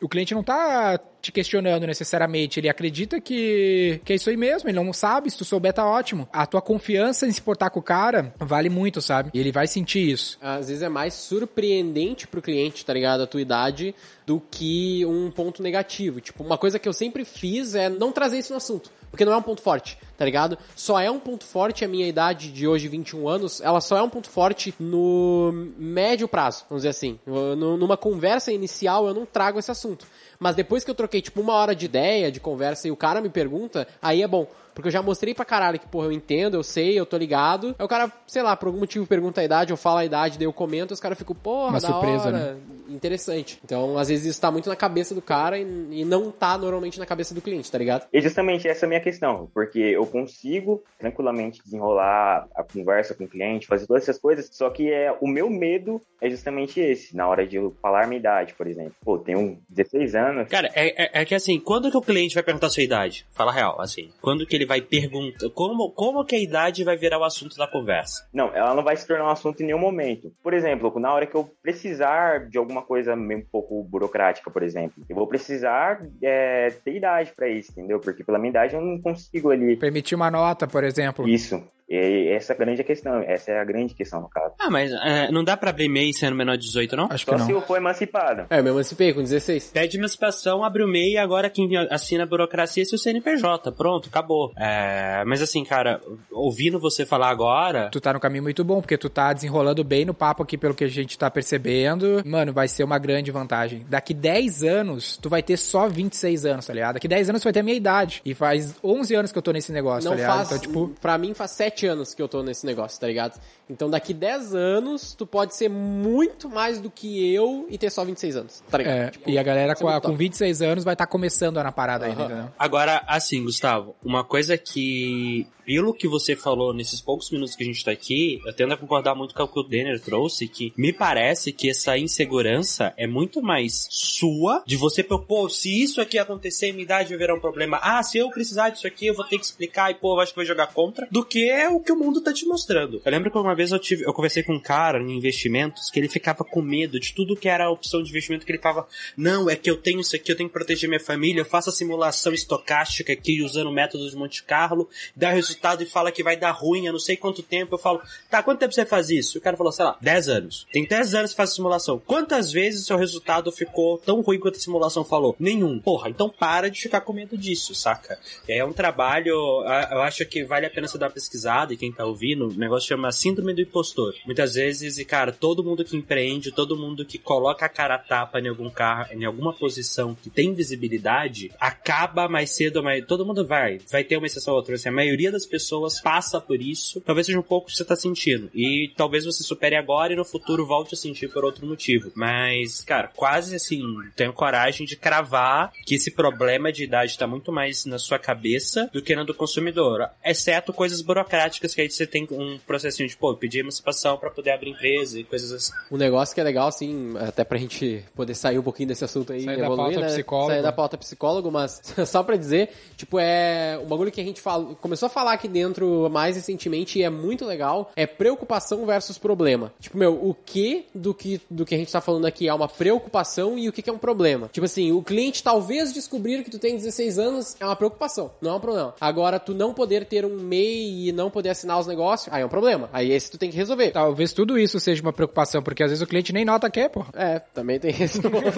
o 0.00 0.08
cliente 0.08 0.34
não 0.34 0.42
tá 0.42 0.98
te 1.20 1.32
questionando 1.32 1.86
necessariamente. 1.86 2.60
Ele 2.60 2.68
acredita 2.68 3.20
que, 3.20 4.00
que 4.04 4.12
é 4.12 4.16
isso 4.16 4.28
aí 4.28 4.36
mesmo. 4.36 4.68
Ele 4.68 4.78
não 4.78 4.92
sabe. 4.92 5.30
Se 5.30 5.38
tu 5.38 5.44
souber, 5.44 5.72
tá 5.72 5.86
ótimo. 5.86 6.28
A 6.32 6.46
tua 6.46 6.60
confiança 6.60 7.26
em 7.26 7.32
se 7.32 7.40
portar 7.40 7.70
com 7.70 7.80
o 7.80 7.82
cara 7.82 8.32
vale 8.38 8.68
muito, 8.68 9.00
sabe? 9.00 9.30
E 9.32 9.40
ele 9.40 9.50
vai 9.50 9.66
sentir 9.66 10.10
isso. 10.10 10.38
Às 10.40 10.68
vezes 10.68 10.82
é 10.82 10.88
mais 10.88 11.14
surpreendente 11.14 12.26
pro 12.26 12.42
cliente, 12.42 12.84
tá 12.84 12.92
ligado? 12.92 13.22
A 13.22 13.26
tua 13.26 13.40
idade, 13.40 13.94
do 14.26 14.40
que 14.50 15.04
um 15.06 15.30
ponto 15.30 15.62
negativo. 15.62 16.20
Tipo, 16.20 16.42
uma 16.42 16.58
coisa 16.58 16.78
que 16.78 16.88
eu 16.88 16.92
sempre 16.92 17.24
fiz 17.24 17.74
é 17.74 17.88
não 17.88 18.12
trazer 18.12 18.38
isso 18.38 18.52
no 18.52 18.58
assunto. 18.58 18.90
Porque 19.10 19.24
não 19.24 19.32
é 19.32 19.36
um 19.36 19.42
ponto 19.42 19.62
forte. 19.62 19.96
Tá 20.16 20.24
ligado? 20.24 20.58
Só 20.74 20.98
é 20.98 21.10
um 21.10 21.18
ponto 21.18 21.44
forte 21.44 21.84
a 21.84 21.88
minha 21.88 22.06
idade 22.06 22.50
de 22.50 22.66
hoje, 22.66 22.88
21 22.88 23.28
anos, 23.28 23.60
ela 23.60 23.80
só 23.80 23.96
é 23.96 24.02
um 24.02 24.08
ponto 24.08 24.28
forte 24.28 24.74
no 24.78 25.52
médio 25.78 26.28
prazo, 26.28 26.64
vamos 26.68 26.82
dizer 26.82 26.90
assim. 26.90 27.18
Numa 27.26 27.96
conversa 27.96 28.52
inicial 28.52 29.06
eu 29.06 29.14
não 29.14 29.26
trago 29.26 29.58
esse 29.58 29.70
assunto. 29.70 30.06
Mas 30.38 30.56
depois 30.56 30.84
que 30.84 30.90
eu 30.90 30.94
troquei, 30.94 31.20
tipo, 31.20 31.40
uma 31.40 31.54
hora 31.54 31.74
de 31.74 31.86
ideia, 31.86 32.30
de 32.30 32.40
conversa, 32.40 32.88
e 32.88 32.90
o 32.90 32.96
cara 32.96 33.20
me 33.20 33.28
pergunta, 33.28 33.86
aí 34.02 34.22
é 34.22 34.28
bom. 34.28 34.46
Porque 34.74 34.88
eu 34.88 34.92
já 34.92 35.00
mostrei 35.00 35.32
pra 35.32 35.44
caralho 35.44 35.78
que, 35.78 35.86
porra, 35.86 36.06
eu 36.06 36.12
entendo, 36.12 36.56
eu 36.56 36.62
sei, 36.62 36.98
eu 36.98 37.06
tô 37.06 37.16
ligado. 37.16 37.76
Aí 37.78 37.84
o 37.84 37.88
cara, 37.88 38.10
sei 38.26 38.42
lá, 38.42 38.56
por 38.56 38.66
algum 38.66 38.80
motivo 38.80 39.06
pergunta 39.06 39.40
a 39.40 39.44
idade, 39.44 39.72
eu 39.72 39.76
falo 39.76 39.98
a 39.98 40.04
idade, 40.04 40.36
daí 40.36 40.46
eu 40.46 40.52
comento, 40.52 40.92
os 40.92 40.98
caras 40.98 41.16
ficam, 41.16 41.34
porra, 41.34 41.70
Uma 41.70 41.80
da 41.80 41.86
surpresa, 41.86 42.26
hora. 42.26 42.58
Interessante. 42.88 43.60
Então, 43.64 43.96
às 43.96 44.08
vezes 44.08 44.26
isso 44.26 44.40
tá 44.40 44.50
muito 44.50 44.68
na 44.68 44.74
cabeça 44.74 45.14
do 45.14 45.22
cara 45.22 45.58
e, 45.58 45.62
e 45.90 46.04
não 46.04 46.30
tá 46.30 46.58
normalmente 46.58 46.98
na 46.98 47.06
cabeça 47.06 47.32
do 47.34 47.40
cliente, 47.40 47.70
tá 47.70 47.78
ligado? 47.78 48.06
E 48.12 48.20
justamente 48.20 48.66
essa 48.66 48.84
é 48.84 48.86
a 48.86 48.88
minha 48.88 49.00
questão, 49.00 49.48
porque 49.54 49.78
eu 49.78 50.03
consigo 50.06 50.82
tranquilamente 50.98 51.62
desenrolar 51.62 52.46
a 52.54 52.62
conversa 52.62 53.14
com 53.14 53.24
o 53.24 53.28
cliente, 53.28 53.66
fazer 53.66 53.86
todas 53.86 54.02
essas 54.04 54.18
coisas, 54.18 54.48
só 54.52 54.70
que 54.70 54.90
é 54.90 55.14
o 55.20 55.26
meu 55.28 55.48
medo 55.50 56.00
é 56.20 56.30
justamente 56.30 56.80
esse, 56.80 57.14
na 57.16 57.28
hora 57.28 57.46
de 57.46 57.56
eu 57.56 57.74
falar 57.82 58.06
minha 58.06 58.18
idade, 58.18 58.54
por 58.54 58.66
exemplo. 58.66 58.94
Pô, 59.04 59.18
tenho 59.18 59.58
16 59.68 60.14
anos. 60.14 60.48
Cara, 60.48 60.70
é, 60.74 61.04
é- 61.04 61.22
é 61.22 61.24
que 61.24 61.34
assim, 61.34 61.60
quando 61.60 61.90
que 61.90 61.96
o 61.96 62.00
cliente 62.02 62.34
vai 62.34 62.42
perguntar 62.42 62.68
a 62.68 62.70
sua 62.70 62.82
idade? 62.82 63.26
Fala 63.32 63.50
a 63.50 63.54
real, 63.54 63.80
assim. 63.80 64.10
Quando 64.22 64.46
que 64.46 64.56
ele 64.56 64.64
vai 64.66 64.80
perguntar. 64.80 65.50
Como, 65.50 65.90
como 65.90 66.24
que 66.24 66.34
a 66.34 66.38
idade 66.38 66.82
vai 66.84 66.96
virar 66.96 67.18
o 67.18 67.24
assunto 67.24 67.56
da 67.56 67.66
conversa? 67.66 68.26
Não, 68.32 68.54
ela 68.54 68.74
não 68.74 68.82
vai 68.82 68.96
se 68.96 69.06
tornar 69.06 69.26
um 69.26 69.30
assunto 69.30 69.62
em 69.62 69.66
nenhum 69.66 69.78
momento. 69.78 70.32
Por 70.42 70.54
exemplo, 70.54 70.98
na 70.98 71.12
hora 71.12 71.26
que 71.26 71.34
eu 71.34 71.48
precisar 71.62 72.48
de 72.48 72.56
alguma 72.56 72.82
coisa 72.82 73.14
meio 73.14 73.40
um 73.40 73.44
pouco 73.50 73.82
burocrática, 73.84 74.50
por 74.50 74.62
exemplo, 74.62 75.04
eu 75.08 75.14
vou 75.16 75.26
precisar 75.26 76.00
é, 76.22 76.70
ter 76.84 76.96
idade 76.96 77.32
pra 77.36 77.48
isso, 77.48 77.72
entendeu? 77.72 78.00
Porque 78.00 78.24
pela 78.24 78.38
minha 78.38 78.50
idade 78.50 78.74
eu 78.74 78.80
não 78.80 79.00
consigo 79.00 79.50
ali. 79.50 79.76
Permitir 79.94 80.16
uma 80.16 80.28
nota, 80.28 80.66
por 80.66 80.82
exemplo. 80.82 81.28
Isso. 81.28 81.62
E 81.88 82.28
essa 82.34 82.52
é 82.52 82.56
a 82.56 82.58
grande 82.58 82.82
questão. 82.82 83.20
Essa 83.26 83.52
é 83.52 83.60
a 83.60 83.64
grande 83.64 83.94
questão 83.94 84.20
no 84.20 84.28
caso. 84.28 84.54
Ah, 84.58 84.70
mas 84.70 84.90
é, 84.90 85.30
não 85.30 85.44
dá 85.44 85.56
pra 85.56 85.70
abrir 85.70 85.88
MEI 85.88 86.12
sendo 86.14 86.34
menor 86.34 86.56
de 86.56 86.64
18, 86.66 86.96
não? 86.96 87.08
Acho 87.10 87.24
que 87.26 87.30
Só 87.32 87.38
não. 87.38 87.44
se 87.46 87.52
eu 87.52 87.60
for 87.60 87.76
emancipado. 87.76 88.46
É, 88.48 88.58
eu 88.58 88.64
me 88.64 88.70
emancipei 88.70 89.12
com 89.12 89.20
16. 89.22 89.70
Pede 89.72 89.98
emancipação, 89.98 90.64
abre 90.64 90.82
o 90.82 90.88
MEI 90.88 91.12
e 91.12 91.18
agora 91.18 91.50
quem 91.50 91.68
assina 91.90 92.24
a 92.24 92.26
burocracia 92.26 92.82
é 92.82 92.86
seu 92.86 92.96
CNPJ. 92.98 93.70
Pronto, 93.72 94.08
acabou. 94.08 94.52
É, 94.58 95.22
mas 95.26 95.42
assim, 95.42 95.62
cara, 95.64 96.00
ouvindo 96.32 96.78
você 96.80 97.04
falar 97.04 97.28
agora. 97.28 97.90
Tu 97.92 98.00
tá 98.00 98.12
no 98.12 98.20
caminho 98.20 98.42
muito 98.42 98.64
bom, 98.64 98.80
porque 98.80 98.96
tu 98.96 99.10
tá 99.10 99.32
desenrolando 99.32 99.84
bem 99.84 100.04
no 100.06 100.14
papo 100.14 100.42
aqui, 100.42 100.56
pelo 100.56 100.74
que 100.74 100.84
a 100.84 100.88
gente 100.88 101.18
tá 101.18 101.30
percebendo. 101.30 102.22
Mano, 102.24 102.52
vai 102.52 102.66
ser 102.66 102.82
uma 102.84 102.98
grande 102.98 103.30
vantagem. 103.30 103.84
Daqui 103.88 104.14
10 104.14 104.62
anos, 104.64 105.16
tu 105.18 105.28
vai 105.28 105.42
ter 105.42 105.56
só 105.58 105.86
26 105.88 106.46
anos, 106.46 106.66
tá 106.66 106.72
ligado? 106.72 106.94
Daqui 106.94 107.08
10 107.08 107.28
anos 107.30 107.42
tu 107.42 107.44
vai 107.44 107.52
ter 107.52 107.60
a 107.60 107.62
minha 107.62 107.76
idade. 107.76 108.22
E 108.24 108.34
faz 108.34 108.74
11 108.82 109.14
anos 109.14 109.32
que 109.32 109.38
eu 109.38 109.42
tô 109.42 109.52
nesse 109.52 109.70
negócio, 109.72 110.08
Não 110.08 110.16
tá 110.16 110.22
ligado? 110.22 110.36
faz. 110.36 110.48
Então, 110.48 110.58
tipo, 110.58 110.88
Pra 111.00 111.18
mim 111.18 111.34
faz 111.34 111.50
7 111.52 111.73
anos 111.82 112.14
que 112.14 112.22
eu 112.22 112.28
tô 112.28 112.42
nesse 112.42 112.64
negócio, 112.64 113.00
tá 113.00 113.06
ligado? 113.06 113.40
Então 113.68 113.88
daqui 113.90 114.12
10 114.14 114.54
anos, 114.54 115.14
tu 115.14 115.26
pode 115.26 115.54
ser 115.56 115.68
muito 115.70 116.48
mais 116.48 116.80
do 116.80 116.90
que 116.90 117.32
eu 117.34 117.66
e 117.70 117.76
ter 117.78 117.90
só 117.90 118.04
26 118.04 118.36
anos, 118.36 118.62
tá 118.70 118.78
ligado? 118.78 118.94
é, 118.94 119.10
Tipo, 119.10 119.30
e 119.30 119.38
a 119.38 119.42
galera 119.42 119.72
é 119.72 119.74
com, 119.74 119.88
a- 119.88 119.94
com 120.00 120.08
top. 120.08 120.16
26 120.18 120.62
anos 120.62 120.84
vai 120.84 120.94
estar 120.94 121.06
tá 121.06 121.10
começando 121.10 121.56
na 121.62 121.72
parada 121.72 122.06
ainda, 122.06 122.22
Aham. 122.22 122.32
entendeu? 122.32 122.52
Agora, 122.58 123.02
assim, 123.06 123.42
Gustavo, 123.42 123.94
uma 124.04 124.22
coisa 124.22 124.56
que, 124.58 125.46
pelo 125.64 125.94
que 125.94 126.06
você 126.06 126.36
falou 126.36 126.74
nesses 126.74 127.00
poucos 127.00 127.30
minutos 127.30 127.56
que 127.56 127.62
a 127.62 127.66
gente 127.66 127.82
tá 127.84 127.90
aqui, 127.90 128.38
eu 128.46 128.52
tendo 128.54 128.74
a 128.74 128.76
concordar 128.76 129.14
muito 129.14 129.34
com 129.34 129.42
o 129.42 129.48
que 129.48 129.58
o 129.60 129.62
Denner 129.62 129.98
trouxe, 130.00 130.46
que 130.46 130.72
me 130.76 130.92
parece 130.92 131.50
que 131.52 131.70
essa 131.70 131.96
insegurança 131.96 132.92
é 132.96 133.06
muito 133.06 133.40
mais 133.42 133.86
sua, 133.90 134.62
de 134.66 134.76
você 134.76 135.02
propor, 135.02 135.50
se 135.50 135.82
isso 135.82 136.00
aqui 136.00 136.18
acontecer, 136.18 136.70
minha 136.72 136.84
idade 136.84 137.08
vai 137.10 137.18
virar 137.18 137.34
um 137.34 137.40
problema. 137.40 137.78
Ah, 137.82 138.02
se 138.02 138.18
eu 138.18 138.28
precisar 138.30 138.68
disso 138.70 138.86
aqui, 138.86 139.06
eu 139.06 139.14
vou 139.14 139.24
ter 139.24 139.38
que 139.38 139.44
explicar 139.44 139.90
e, 139.90 139.94
pô, 139.94 140.14
eu 140.16 140.20
acho 140.20 140.32
que 140.32 140.36
vai 140.38 140.46
jogar 140.46 140.66
contra, 140.68 141.08
do 141.10 141.24
que 141.24 141.48
é 141.64 141.68
o 141.68 141.80
que 141.80 141.90
o 141.90 141.96
mundo 141.96 142.20
tá 142.20 142.32
te 142.32 142.46
mostrando. 142.46 143.00
Eu 143.04 143.10
lembro 143.10 143.30
que 143.30 143.38
uma 143.38 143.54
vez 143.54 143.72
eu 143.72 143.78
tive, 143.78 144.04
eu 144.04 144.12
conversei 144.12 144.42
com 144.42 144.54
um 144.54 144.60
cara 144.60 145.00
em 145.00 145.16
investimentos 145.16 145.90
que 145.90 145.98
ele 145.98 146.08
ficava 146.08 146.44
com 146.44 146.60
medo 146.60 147.00
de 147.00 147.14
tudo 147.14 147.36
que 147.36 147.48
era 147.48 147.64
a 147.64 147.70
opção 147.70 148.02
de 148.02 148.10
investimento 148.10 148.44
que 148.44 148.52
ele 148.52 148.58
tava, 148.58 148.86
não, 149.16 149.48
é 149.48 149.56
que 149.56 149.70
eu 149.70 149.76
tenho 149.76 150.00
isso 150.00 150.14
aqui, 150.14 150.30
eu 150.30 150.36
tenho 150.36 150.48
que 150.48 150.52
proteger 150.52 150.88
minha 150.88 151.00
família, 151.00 151.40
eu 151.40 151.44
faço 151.44 151.70
a 151.70 151.72
simulação 151.72 152.32
estocástica 152.32 153.12
aqui 153.12 153.42
usando 153.42 153.72
métodos 153.72 154.10
de 154.10 154.16
Monte 154.16 154.42
Carlo, 154.44 154.88
dá 155.16 155.30
resultado 155.30 155.82
e 155.82 155.86
fala 155.86 156.12
que 156.12 156.22
vai 156.22 156.36
dar 156.36 156.50
ruim, 156.50 156.86
eu 156.86 156.92
não 156.92 157.00
sei 157.00 157.16
quanto 157.16 157.42
tempo, 157.42 157.74
eu 157.74 157.78
falo, 157.78 158.00
tá, 158.28 158.42
quanto 158.42 158.58
tempo 158.60 158.74
você 158.74 158.84
faz 158.84 159.08
isso? 159.08 159.36
E 159.36 159.38
o 159.38 159.42
cara 159.42 159.56
falou, 159.56 159.72
sei 159.72 159.84
lá, 159.84 159.96
10 160.00 160.28
anos. 160.28 160.66
Tem 160.70 160.86
10 160.86 161.14
anos 161.14 161.30
que 161.30 161.36
faz 161.36 161.54
simulação. 161.54 161.98
Quantas 161.98 162.52
vezes 162.52 162.82
o 162.82 162.86
seu 162.86 162.96
resultado 162.96 163.50
ficou 163.50 163.98
tão 163.98 164.20
ruim 164.20 164.38
quanto 164.38 164.56
a 164.56 164.60
simulação 164.60 165.04
falou? 165.04 165.34
Nenhum. 165.38 165.80
Porra, 165.80 166.10
então 166.10 166.28
para 166.28 166.70
de 166.70 166.80
ficar 166.80 167.00
com 167.00 167.12
medo 167.12 167.38
disso, 167.38 167.74
saca? 167.74 168.18
É 168.46 168.64
um 168.64 168.72
trabalho, 168.72 169.32
eu 169.32 170.02
acho 170.02 170.26
que 170.26 170.44
vale 170.44 170.66
a 170.66 170.70
pena 170.70 170.86
você 170.86 170.98
dar 170.98 171.06
uma 171.06 171.12
pesquisada 171.12 171.53
e 171.62 171.76
quem 171.76 171.92
tá 171.92 172.04
ouvindo, 172.04 172.48
o 172.48 172.54
negócio 172.54 172.88
chama 172.88 173.12
síndrome 173.12 173.54
do 173.54 173.62
impostor. 173.62 174.14
Muitas 174.26 174.54
vezes, 174.54 174.98
e 174.98 175.04
cara, 175.04 175.32
todo 175.32 175.62
mundo 175.62 175.84
que 175.84 175.96
empreende, 175.96 176.52
todo 176.52 176.76
mundo 176.76 177.04
que 177.04 177.18
coloca 177.18 177.64
a 177.64 177.68
cara 177.68 177.94
a 177.94 177.98
tapa 177.98 178.40
em 178.40 178.48
algum 178.48 178.68
carro, 178.68 179.12
em 179.12 179.24
alguma 179.24 179.52
posição 179.52 180.14
que 180.14 180.28
tem 180.28 180.52
visibilidade, 180.52 181.50
acaba 181.60 182.28
mais 182.28 182.50
cedo, 182.50 182.78
ou 182.78 182.82
mais, 182.82 183.04
todo 183.06 183.24
mundo 183.24 183.46
vai, 183.46 183.78
vai 183.90 184.02
ter 184.02 184.16
uma 184.16 184.26
exceção 184.26 184.54
ou 184.54 184.58
outra, 184.58 184.74
assim, 184.74 184.88
a 184.88 184.92
maioria 184.92 185.30
das 185.30 185.46
pessoas 185.46 186.00
passa 186.00 186.40
por 186.40 186.60
isso, 186.60 187.00
talvez 187.00 187.26
seja 187.26 187.38
um 187.38 187.42
pouco 187.42 187.68
que 187.68 187.76
você 187.76 187.84
tá 187.84 187.94
sentindo, 187.94 188.50
e 188.54 188.92
talvez 188.96 189.24
você 189.24 189.42
supere 189.42 189.76
agora 189.76 190.12
e 190.12 190.16
no 190.16 190.24
futuro 190.24 190.66
volte 190.66 190.94
a 190.94 190.98
sentir 190.98 191.28
por 191.28 191.44
outro 191.44 191.66
motivo, 191.66 192.10
mas, 192.14 192.82
cara, 192.82 193.08
quase 193.14 193.54
assim, 193.54 193.82
tenho 194.16 194.32
coragem 194.32 194.86
de 194.86 194.96
cravar 194.96 195.72
que 195.86 195.94
esse 195.94 196.10
problema 196.10 196.72
de 196.72 196.84
idade 196.84 197.18
tá 197.18 197.26
muito 197.26 197.52
mais 197.52 197.84
na 197.84 197.98
sua 197.98 198.18
cabeça 198.18 198.90
do 198.92 199.02
que 199.02 199.14
na 199.14 199.24
do 199.24 199.34
consumidor, 199.34 200.08
exceto 200.24 200.72
coisas 200.72 201.00
burocráticas 201.00 201.43
que 201.50 201.80
aí 201.80 201.90
você 201.90 202.06
tem 202.06 202.26
um 202.30 202.58
processinho 202.66 203.08
de, 203.08 203.16
pô, 203.16 203.34
pedir 203.34 203.60
emancipação 203.60 204.16
pra 204.16 204.30
poder 204.30 204.50
abrir 204.52 204.70
empresa 204.70 205.18
e 205.18 205.24
coisas 205.24 205.52
assim. 205.52 205.72
Um 205.90 205.96
negócio 205.96 206.34
que 206.34 206.40
é 206.40 206.44
legal, 206.44 206.68
assim, 206.68 207.14
até 207.18 207.44
pra 207.44 207.58
gente 207.58 208.04
poder 208.14 208.34
sair 208.34 208.58
um 208.58 208.62
pouquinho 208.62 208.88
desse 208.88 209.04
assunto 209.04 209.32
aí, 209.32 209.44
Sair 209.44 209.58
da 209.58 209.64
evoluir, 209.66 209.94
pauta 209.94 210.00
né? 210.00 210.06
psicólogo. 210.06 210.50
Sair 210.50 210.62
da 210.62 210.72
pauta 210.72 210.98
psicólogo, 210.98 211.50
mas 211.50 211.82
só 212.06 212.22
pra 212.22 212.36
dizer, 212.36 212.70
tipo, 212.96 213.18
é 213.18 213.78
um 213.82 213.86
bagulho 213.86 214.10
que 214.10 214.20
a 214.20 214.24
gente 214.24 214.40
fala, 214.40 214.74
começou 214.76 215.06
a 215.06 215.10
falar 215.10 215.32
aqui 215.32 215.48
dentro 215.48 216.08
mais 216.10 216.36
recentemente 216.36 216.98
e 216.98 217.02
é 217.02 217.10
muito 217.10 217.44
legal, 217.44 217.90
é 217.96 218.06
preocupação 218.06 218.84
versus 218.86 219.18
problema. 219.18 219.72
Tipo, 219.80 219.98
meu, 219.98 220.14
o 220.14 220.34
que 220.34 220.86
do 220.94 221.14
que 221.14 221.40
do 221.50 221.64
que 221.64 221.74
a 221.74 221.78
gente 221.78 221.92
tá 221.92 222.00
falando 222.00 222.26
aqui 222.26 222.48
é 222.48 222.54
uma 222.54 222.68
preocupação 222.68 223.58
e 223.58 223.68
o 223.68 223.72
que 223.72 223.82
que 223.82 223.90
é 223.90 223.92
um 223.92 223.98
problema? 223.98 224.48
Tipo 224.52 224.64
assim, 224.64 224.92
o 224.92 225.02
cliente 225.02 225.42
talvez 225.42 225.92
descobrir 225.92 226.42
que 226.42 226.50
tu 226.50 226.58
tem 226.58 226.76
16 226.76 227.18
anos 227.18 227.56
é 227.60 227.64
uma 227.64 227.76
preocupação, 227.76 228.30
não 228.40 228.52
é 228.52 228.54
um 228.54 228.60
problema. 228.60 228.94
Agora, 229.00 229.38
tu 229.38 229.54
não 229.54 229.74
poder 229.74 230.04
ter 230.04 230.24
um 230.24 230.38
MEI 230.38 231.08
e 231.08 231.12
não 231.12 231.30
poder 231.34 231.50
assinar 231.50 231.78
os 231.78 231.86
negócios, 231.86 232.32
aí 232.32 232.40
é 232.42 232.46
um 232.46 232.48
problema. 232.48 232.88
Aí 232.92 233.10
esse 233.12 233.30
tu 233.30 233.36
tem 233.36 233.50
que 233.50 233.56
resolver. 233.56 233.90
Talvez 233.90 234.32
tudo 234.32 234.58
isso 234.58 234.80
seja 234.80 235.02
uma 235.02 235.12
preocupação, 235.12 235.62
porque 235.62 235.82
às 235.82 235.90
vezes 235.90 236.02
o 236.02 236.06
cliente 236.06 236.32
nem 236.32 236.44
nota 236.44 236.70
quer, 236.70 236.88
porra. 236.88 237.08
É, 237.14 237.38
também 237.52 237.78
tem 237.78 237.90
esse 238.00 238.22
ponto. 238.22 238.48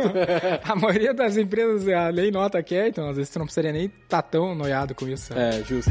A 0.63 0.77
maioria 0.77 1.13
das 1.15 1.37
empresas 1.37 1.89
a 1.89 2.13
nem 2.13 2.31
nota 2.31 2.63
quer, 2.63 2.89
então 2.89 3.09
às 3.09 3.17
vezes 3.17 3.33
tu 3.33 3.39
não 3.39 3.47
precisaria 3.47 3.73
nem 3.73 3.87
estar 3.87 4.23
tão 4.23 4.55
noiado 4.55 4.95
com 4.95 5.09
isso. 5.09 5.27
sabe? 5.29 5.41
É, 5.41 5.65
justo. 5.65 5.91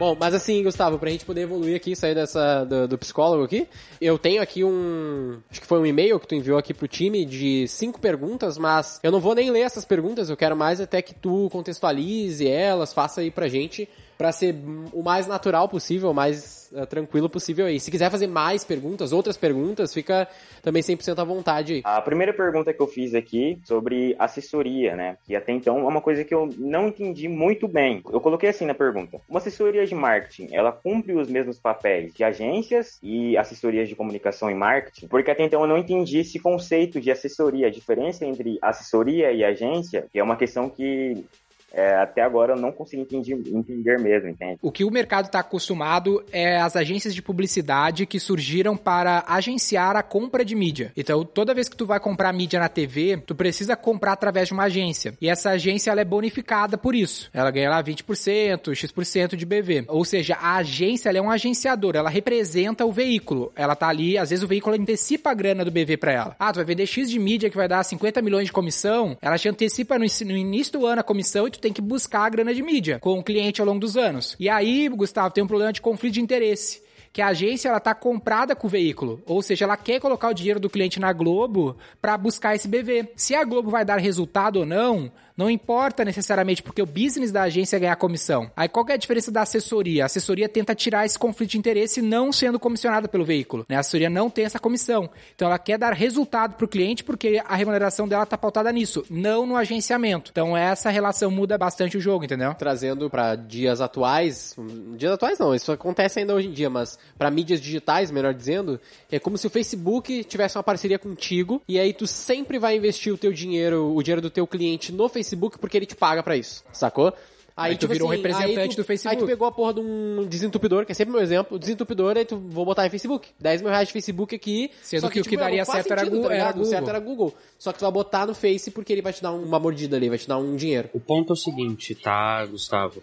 Bom, 0.00 0.16
mas 0.18 0.32
assim, 0.32 0.62
Gustavo, 0.62 0.98
pra 0.98 1.10
gente 1.10 1.26
poder 1.26 1.42
evoluir 1.42 1.76
aqui, 1.76 1.94
sair 1.94 2.14
dessa 2.14 2.64
do, 2.64 2.88
do 2.88 2.96
psicólogo 2.96 3.44
aqui, 3.44 3.68
eu 4.00 4.18
tenho 4.18 4.40
aqui 4.40 4.64
um. 4.64 5.42
Acho 5.50 5.60
que 5.60 5.66
foi 5.66 5.78
um 5.78 5.84
e-mail 5.84 6.18
que 6.18 6.26
tu 6.26 6.34
enviou 6.34 6.56
aqui 6.56 6.72
pro 6.72 6.88
time 6.88 7.22
de 7.26 7.68
cinco 7.68 8.00
perguntas, 8.00 8.56
mas 8.56 8.98
eu 9.02 9.12
não 9.12 9.20
vou 9.20 9.34
nem 9.34 9.50
ler 9.50 9.60
essas 9.60 9.84
perguntas, 9.84 10.30
eu 10.30 10.38
quero 10.38 10.56
mais 10.56 10.80
até 10.80 11.02
que 11.02 11.12
tu 11.12 11.50
contextualize 11.50 12.48
elas, 12.48 12.94
faça 12.94 13.20
aí 13.20 13.30
pra 13.30 13.46
gente, 13.46 13.86
pra 14.16 14.32
ser 14.32 14.56
o 14.90 15.02
mais 15.02 15.26
natural 15.26 15.68
possível, 15.68 16.14
mais 16.14 16.59
eh, 16.74 16.86
tranquilo 16.86 17.28
possível 17.28 17.66
aí. 17.66 17.80
Se 17.80 17.90
quiser 17.90 18.10
fazer 18.10 18.26
mais 18.26 18.64
perguntas, 18.64 19.12
outras 19.12 19.36
perguntas, 19.36 19.92
fica 19.92 20.28
também 20.62 20.82
100% 20.82 21.18
à 21.18 21.24
vontade 21.24 21.74
aí. 21.74 21.82
A 21.84 22.00
primeira 22.00 22.32
pergunta 22.32 22.72
que 22.72 22.80
eu 22.80 22.86
fiz 22.86 23.14
aqui 23.14 23.58
sobre 23.64 24.14
assessoria, 24.18 24.94
né? 24.94 25.16
Que 25.24 25.34
até 25.34 25.52
então 25.52 25.78
é 25.78 25.82
uma 25.82 26.00
coisa 26.00 26.24
que 26.24 26.34
eu 26.34 26.48
não 26.56 26.88
entendi 26.88 27.28
muito 27.28 27.66
bem. 27.66 28.02
Eu 28.12 28.20
coloquei 28.20 28.50
assim 28.50 28.66
na 28.66 28.74
pergunta: 28.74 29.20
uma 29.28 29.38
assessoria 29.38 29.86
de 29.86 29.94
marketing, 29.94 30.48
ela 30.52 30.72
cumpre 30.72 31.12
os 31.14 31.28
mesmos 31.28 31.58
papéis 31.58 32.12
de 32.14 32.22
agências 32.24 32.98
e 33.02 33.36
assessorias 33.36 33.88
de 33.88 33.96
comunicação 33.96 34.50
e 34.50 34.54
marketing? 34.54 35.08
Porque 35.08 35.30
até 35.30 35.44
então 35.44 35.62
eu 35.62 35.66
não 35.66 35.78
entendi 35.78 36.18
esse 36.18 36.38
conceito 36.38 37.00
de 37.00 37.10
assessoria, 37.10 37.66
a 37.66 37.70
diferença 37.70 38.24
entre 38.24 38.58
assessoria 38.62 39.32
e 39.32 39.44
agência, 39.44 40.06
que 40.12 40.18
é 40.18 40.22
uma 40.22 40.36
questão 40.36 40.68
que 40.68 41.24
é, 41.72 41.94
até 41.96 42.22
agora 42.22 42.54
eu 42.54 42.60
não 42.60 42.72
consegui 42.72 43.02
entender, 43.02 43.34
entender 43.48 43.98
mesmo, 43.98 44.28
entende? 44.28 44.58
O 44.62 44.72
que 44.72 44.84
o 44.84 44.90
mercado 44.90 45.26
está 45.26 45.40
acostumado 45.40 46.22
é 46.32 46.60
as 46.60 46.76
agências 46.76 47.14
de 47.14 47.22
publicidade 47.22 48.06
que 48.06 48.18
surgiram 48.18 48.76
para 48.76 49.24
agenciar 49.26 49.96
a 49.96 50.02
compra 50.02 50.44
de 50.44 50.54
mídia. 50.54 50.92
Então, 50.96 51.24
toda 51.24 51.54
vez 51.54 51.68
que 51.68 51.76
tu 51.76 51.86
vai 51.86 52.00
comprar 52.00 52.32
mídia 52.32 52.58
na 52.58 52.68
TV, 52.68 53.22
tu 53.26 53.34
precisa 53.34 53.76
comprar 53.76 54.12
através 54.12 54.48
de 54.48 54.54
uma 54.54 54.64
agência. 54.64 55.14
E 55.20 55.28
essa 55.28 55.50
agência 55.50 55.90
ela 55.90 56.00
é 56.00 56.04
bonificada 56.04 56.76
por 56.76 56.94
isso. 56.94 57.30
Ela 57.32 57.50
ganha 57.50 57.70
lá 57.70 57.82
20%, 57.82 58.74
X% 58.74 59.36
de 59.36 59.46
BV. 59.46 59.84
Ou 59.88 60.04
seja, 60.04 60.36
a 60.40 60.56
agência 60.56 61.08
ela 61.08 61.18
é 61.18 61.22
um 61.22 61.30
agenciador, 61.30 61.94
ela 61.94 62.10
representa 62.10 62.84
o 62.84 62.92
veículo. 62.92 63.52
Ela 63.54 63.76
tá 63.76 63.88
ali, 63.88 64.18
às 64.18 64.30
vezes 64.30 64.42
o 64.42 64.48
veículo 64.48 64.76
antecipa 64.76 65.30
a 65.30 65.34
grana 65.34 65.64
do 65.64 65.70
BV 65.70 65.96
para 65.96 66.12
ela. 66.12 66.36
Ah, 66.38 66.52
tu 66.52 66.56
vai 66.56 66.64
vender 66.64 66.86
X 66.86 67.10
de 67.10 67.18
mídia 67.18 67.50
que 67.50 67.56
vai 67.56 67.68
dar 67.68 67.82
50 67.82 68.20
milhões 68.22 68.46
de 68.46 68.52
comissão, 68.52 69.16
ela 69.20 69.38
te 69.38 69.48
antecipa 69.48 69.98
no, 69.98 70.04
no 70.04 70.36
início 70.36 70.72
do 70.72 70.86
ano 70.86 71.00
a 71.00 71.04
comissão 71.04 71.46
e 71.46 71.50
tu 71.50 71.59
tem 71.60 71.72
que 71.72 71.80
buscar 71.80 72.22
a 72.22 72.28
grana 72.28 72.54
de 72.54 72.62
mídia 72.62 72.98
com 72.98 73.18
o 73.18 73.22
cliente 73.22 73.60
ao 73.60 73.66
longo 73.66 73.80
dos 73.80 73.96
anos. 73.96 74.36
E 74.38 74.48
aí, 74.48 74.88
Gustavo, 74.88 75.32
tem 75.32 75.44
um 75.44 75.46
problema 75.46 75.72
de 75.72 75.80
conflito 75.80 76.14
de 76.14 76.20
interesse 76.20 76.82
que 77.12 77.20
a 77.20 77.28
agência 77.28 77.68
ela 77.68 77.80
tá 77.80 77.94
comprada 77.94 78.54
com 78.54 78.66
o 78.66 78.70
veículo, 78.70 79.22
ou 79.26 79.42
seja, 79.42 79.64
ela 79.64 79.76
quer 79.76 80.00
colocar 80.00 80.28
o 80.28 80.34
dinheiro 80.34 80.60
do 80.60 80.70
cliente 80.70 81.00
na 81.00 81.12
Globo 81.12 81.76
para 82.00 82.16
buscar 82.16 82.54
esse 82.54 82.68
BV. 82.68 83.12
Se 83.16 83.34
a 83.34 83.44
Globo 83.44 83.70
vai 83.70 83.84
dar 83.84 83.98
resultado 83.98 84.60
ou 84.60 84.66
não, 84.66 85.10
não 85.40 85.48
importa 85.48 86.04
necessariamente 86.04 86.62
porque 86.62 86.82
o 86.82 86.86
business 86.86 87.32
da 87.32 87.44
agência 87.44 87.76
é 87.76 87.80
ganhar 87.80 87.96
comissão. 87.96 88.50
Aí 88.54 88.68
qual 88.68 88.84
é 88.90 88.92
a 88.92 88.96
diferença 88.98 89.32
da 89.32 89.40
assessoria? 89.40 90.02
A 90.02 90.06
assessoria 90.06 90.50
tenta 90.50 90.74
tirar 90.74 91.06
esse 91.06 91.18
conflito 91.18 91.52
de 91.52 91.58
interesse 91.58 92.02
não 92.02 92.30
sendo 92.30 92.60
comissionada 92.60 93.08
pelo 93.08 93.24
veículo. 93.24 93.64
Né? 93.66 93.76
A 93.76 93.80
assessoria 93.80 94.10
não 94.10 94.28
tem 94.28 94.44
essa 94.44 94.58
comissão. 94.58 95.08
Então 95.34 95.48
ela 95.48 95.58
quer 95.58 95.78
dar 95.78 95.94
resultado 95.94 96.56
para 96.56 96.64
o 96.66 96.68
cliente 96.68 97.02
porque 97.02 97.42
a 97.42 97.56
remuneração 97.56 98.06
dela 98.06 98.24
está 98.24 98.36
pautada 98.36 98.70
nisso, 98.70 99.02
não 99.08 99.46
no 99.46 99.56
agenciamento. 99.56 100.30
Então 100.30 100.54
essa 100.54 100.90
relação 100.90 101.30
muda 101.30 101.56
bastante 101.56 101.96
o 101.96 102.00
jogo, 102.00 102.26
entendeu? 102.26 102.54
Trazendo 102.54 103.08
para 103.08 103.34
dias 103.34 103.80
atuais, 103.80 104.54
dias 104.96 105.12
atuais 105.12 105.38
não, 105.38 105.54
isso 105.54 105.72
acontece 105.72 106.18
ainda 106.18 106.34
hoje 106.34 106.48
em 106.48 106.52
dia, 106.52 106.68
mas 106.68 106.98
para 107.18 107.30
mídias 107.30 107.60
digitais, 107.60 108.10
melhor 108.10 108.32
dizendo, 108.32 108.80
é 109.10 109.18
como 109.18 109.36
se 109.36 109.46
o 109.46 109.50
Facebook 109.50 110.24
tivesse 110.24 110.56
uma 110.56 110.62
parceria 110.62 110.98
contigo 110.98 111.60
e 111.68 111.78
aí 111.78 111.92
tu 111.92 112.06
sempre 112.06 112.58
vai 112.58 112.76
investir 112.76 113.12
o 113.12 113.18
teu 113.18 113.32
dinheiro, 113.32 113.94
o 113.94 114.02
dinheiro 114.02 114.22
do 114.22 114.30
teu 114.30 114.46
cliente 114.46 114.92
no 114.92 115.08
Facebook 115.08 115.58
porque 115.58 115.76
ele 115.76 115.86
te 115.86 115.94
paga 115.94 116.22
para 116.22 116.36
isso, 116.36 116.64
sacou? 116.72 117.12
Aí, 117.60 117.72
aí 117.72 117.76
tu 117.76 117.80
tipo 117.80 117.92
virou 117.92 118.10
assim, 118.10 118.18
um 118.18 118.22
representante 118.22 118.74
tu, 118.74 118.78
do 118.78 118.84
Facebook. 118.84 119.16
Aí 119.16 119.22
tu 119.22 119.26
pegou 119.26 119.46
a 119.46 119.52
porra 119.52 119.74
de 119.74 119.80
um 119.80 120.26
desentupidor, 120.26 120.86
que 120.86 120.92
é 120.92 120.94
sempre 120.94 121.12
meu 121.12 121.22
exemplo, 121.22 121.56
o 121.56 121.60
desentupidor, 121.60 122.16
aí 122.16 122.24
tu 122.24 122.38
vou 122.38 122.64
botar 122.64 122.86
em 122.86 122.90
Facebook. 122.90 123.28
10 123.38 123.62
mil 123.62 123.70
reais 123.70 123.88
de 123.88 123.92
Facebook 123.92 124.34
aqui. 124.34 124.70
Sendo 124.82 125.08
que, 125.08 125.14
que, 125.14 125.20
o 125.20 125.24
que 125.24 125.30
tipo, 125.30 125.42
daria 125.42 125.64
certo 125.64 125.88
sentido, 125.88 126.00
era, 126.00 126.10
Google, 126.10 126.28
tá 126.28 126.34
era 126.34 126.52
Google. 126.52 126.62
O 126.62 126.70
certo 126.70 126.88
era 126.88 126.98
Google. 126.98 127.34
Só 127.58 127.72
que 127.72 127.78
tu 127.78 127.82
vai 127.82 127.92
botar 127.92 128.26
no 128.26 128.34
Face 128.34 128.70
porque 128.70 128.92
ele 128.92 129.02
vai 129.02 129.12
te 129.12 129.22
dar 129.22 129.32
uma 129.32 129.58
mordida 129.58 129.96
ali, 129.96 130.08
vai 130.08 130.18
te 130.18 130.26
dar 130.26 130.38
um 130.38 130.56
dinheiro. 130.56 130.88
O 130.94 131.00
ponto 131.00 131.32
é 131.32 131.34
o 131.34 131.36
seguinte, 131.36 131.94
tá, 131.94 132.46
Gustavo? 132.46 133.02